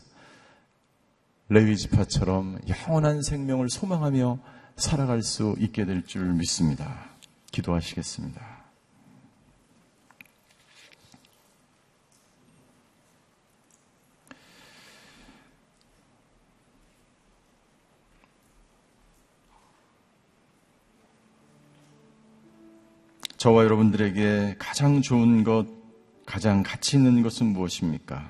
레위 1.50 1.76
지파처럼 1.76 2.60
영원한 2.68 3.22
생명을 3.22 3.70
소망하며 3.70 4.40
살아갈 4.76 5.22
수 5.22 5.56
있게 5.60 5.86
될 5.86 6.06
줄 6.06 6.34
믿습니다. 6.34 7.11
기도하시겠습니다. 7.52 8.62
저와 23.42 23.64
여러분들에게 23.64 24.58
가장 24.60 25.02
좋은 25.02 25.44
것, 25.44 25.66
가장 26.28 26.62
가치 26.62 26.98
있는 26.98 27.24
것은 27.24 27.48
무엇입니까? 27.48 28.30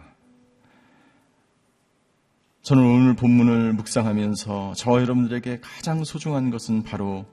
저는 2.61 2.81
오늘 2.81 3.15
본문을 3.17 3.73
묵상하면서 3.73 4.75
저와 4.75 5.01
여러분들에게 5.01 5.59
가장 5.59 6.05
소중한 6.05 6.49
것은 6.49 6.83
바로 6.83 7.25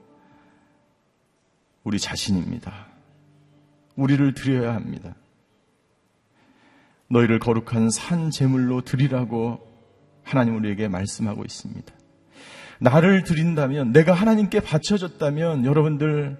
우리 1.89 1.97
자신입니다. 1.97 2.85
우리를 3.95 4.35
드려야 4.35 4.75
합니다. 4.75 5.15
너희를 7.09 7.39
거룩한 7.39 7.89
산 7.89 8.29
제물로 8.29 8.81
드리라고 8.81 9.59
하나님 10.21 10.55
우리에게 10.57 10.87
말씀하고 10.87 11.43
있습니다. 11.45 11.91
나를 12.79 13.23
드린다면, 13.23 13.91
내가 13.91 14.13
하나님께 14.13 14.59
바쳐졌다면 14.59 15.65
여러분들 15.65 16.39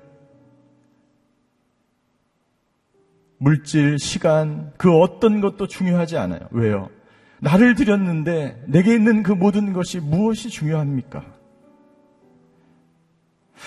물질, 3.40 3.98
시간, 3.98 4.72
그 4.78 5.00
어떤 5.00 5.42
것도 5.42 5.66
중요하지 5.66 6.16
않아요. 6.18 6.42
왜요? 6.52 6.92
나를 7.40 7.74
드렸는데 7.74 8.66
내게 8.68 8.94
있는 8.94 9.24
그 9.24 9.32
모든 9.32 9.74
것이 9.74 10.00
무엇이 10.00 10.50
중요합니까? 10.52 11.39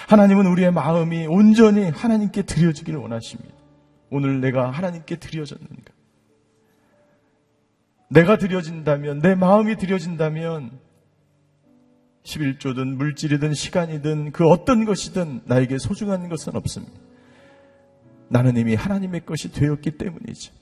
하나님은 0.09 0.47
우리의 0.47 0.73
마음이 0.73 1.27
온전히 1.27 1.89
하나님께 1.91 2.43
드려지기를 2.43 2.99
원하십니다. 2.99 3.55
오늘 4.11 4.41
내가 4.41 4.71
하나님께 4.71 5.17
드려졌는가? 5.17 5.93
내가 8.09 8.37
드려진다면, 8.37 9.21
내 9.21 9.35
마음이 9.35 9.77
드려진다면, 9.77 10.79
11조든 12.25 12.97
물질이든 12.97 13.55
시간이든 13.55 14.33
그 14.33 14.47
어떤 14.47 14.85
것이든 14.85 15.43
나에게 15.47 15.79
소중한 15.79 16.29
것은 16.29 16.55
없습니다. 16.57 16.93
나는 18.29 18.57
이미 18.57 18.75
하나님의 18.75 19.25
것이 19.27 19.51
되었기 19.51 19.93
때문이죠. 19.93 20.53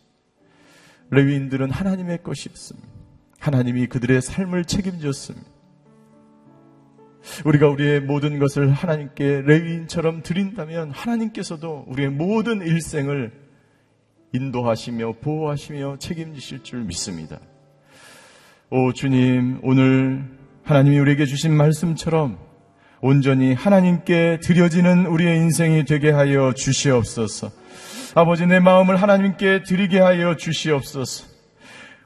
레위인들은 1.11 1.71
하나님의 1.71 2.23
것이었습니다. 2.23 2.89
하나님이 3.39 3.87
그들의 3.89 4.23
삶을 4.23 4.65
책임졌습니다. 4.65 5.50
우리가 7.45 7.69
우리의 7.69 8.01
모든 8.01 8.39
것을 8.39 8.71
하나님께 8.71 9.43
레위인처럼 9.45 10.23
드린다면 10.23 10.91
하나님께서도 10.91 11.85
우리의 11.89 12.11
모든 12.11 12.61
일생을 12.61 13.33
인도하시며 14.33 15.15
보호하시며 15.21 15.97
책임지실 15.99 16.63
줄 16.63 16.85
믿습니다. 16.85 17.39
오 18.71 18.93
주님, 18.93 19.61
오늘 19.63 20.25
하나님이 20.63 20.99
우리에게 21.01 21.27
주신 21.27 21.53
말씀처럼 21.53 22.39
온전히 23.01 23.55
하나님께 23.55 24.41
드려지는 24.43 25.07
우리의 25.07 25.39
인생이 25.39 25.85
되게 25.85 26.11
하여 26.11 26.53
주시옵소서. 26.53 27.51
아버지 28.15 28.47
내 28.47 28.61
마음을 28.61 28.97
하나님께 28.97 29.63
드리게 29.63 29.99
하여 29.99 30.37
주시옵소서. 30.37 31.30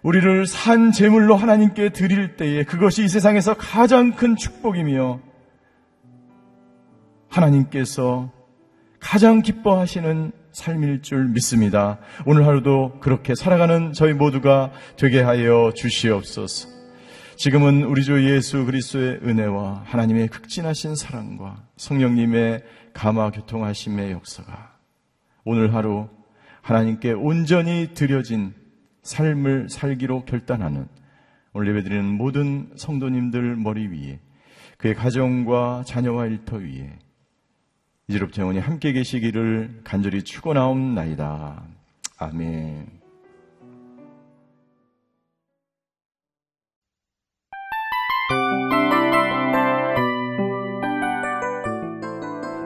우리를 0.04 0.46
산 0.46 0.92
제물로 0.92 1.34
하나님께 1.34 1.88
드릴 1.88 2.36
때에 2.36 2.62
그것이 2.64 3.04
이 3.04 3.08
세상에서 3.08 3.54
가장 3.54 4.12
큰 4.12 4.36
축복이며 4.36 5.18
하나님께서 7.28 8.30
가장 9.00 9.40
기뻐하시는 9.40 10.32
삶일 10.52 11.00
줄 11.00 11.28
믿습니다. 11.28 11.98
오늘 12.26 12.46
하루도 12.46 12.98
그렇게 13.00 13.34
살아가는 13.34 13.94
저희 13.94 14.12
모두가 14.12 14.72
되게 14.96 15.22
하여 15.22 15.72
주시옵소서. 15.74 16.68
지금은 17.36 17.84
우리 17.84 18.04
주 18.04 18.30
예수 18.30 18.66
그리스도의 18.66 19.20
은혜와 19.24 19.84
하나님의 19.86 20.28
극진하신 20.28 20.96
사랑과 20.96 21.64
성령님의 21.78 22.62
감화 22.92 23.30
교통하심의 23.30 24.12
역사가 24.12 24.76
오늘 25.44 25.74
하루 25.74 26.08
하나님께 26.60 27.12
온전히 27.12 27.94
드려진 27.94 28.52
삶을 29.04 29.68
살기로 29.68 30.24
결단하는 30.24 30.88
오늘 31.52 31.68
예배드리는 31.68 32.04
모든 32.04 32.70
성도님들 32.76 33.56
머리 33.56 33.86
위에 33.86 34.18
그의 34.76 34.94
가정과 34.94 35.84
자녀와 35.86 36.26
일터 36.26 36.56
위에 36.56 36.98
이제로부터 38.08 38.42
영원히 38.42 38.58
함께 38.58 38.92
계시기를 38.92 39.82
간절히 39.84 40.22
축원하옵나이다. 40.22 41.62
아멘. 42.18 43.04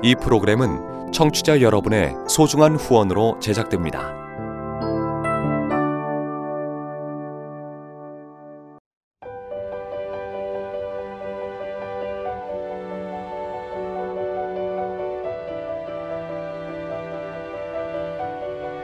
이 0.03 0.15
프로그램은 0.15 1.13
청취자 1.13 1.61
여러분의 1.61 2.15
소중한 2.29 2.77
후원으로 2.77 3.39
제작됩니다. 3.41 4.18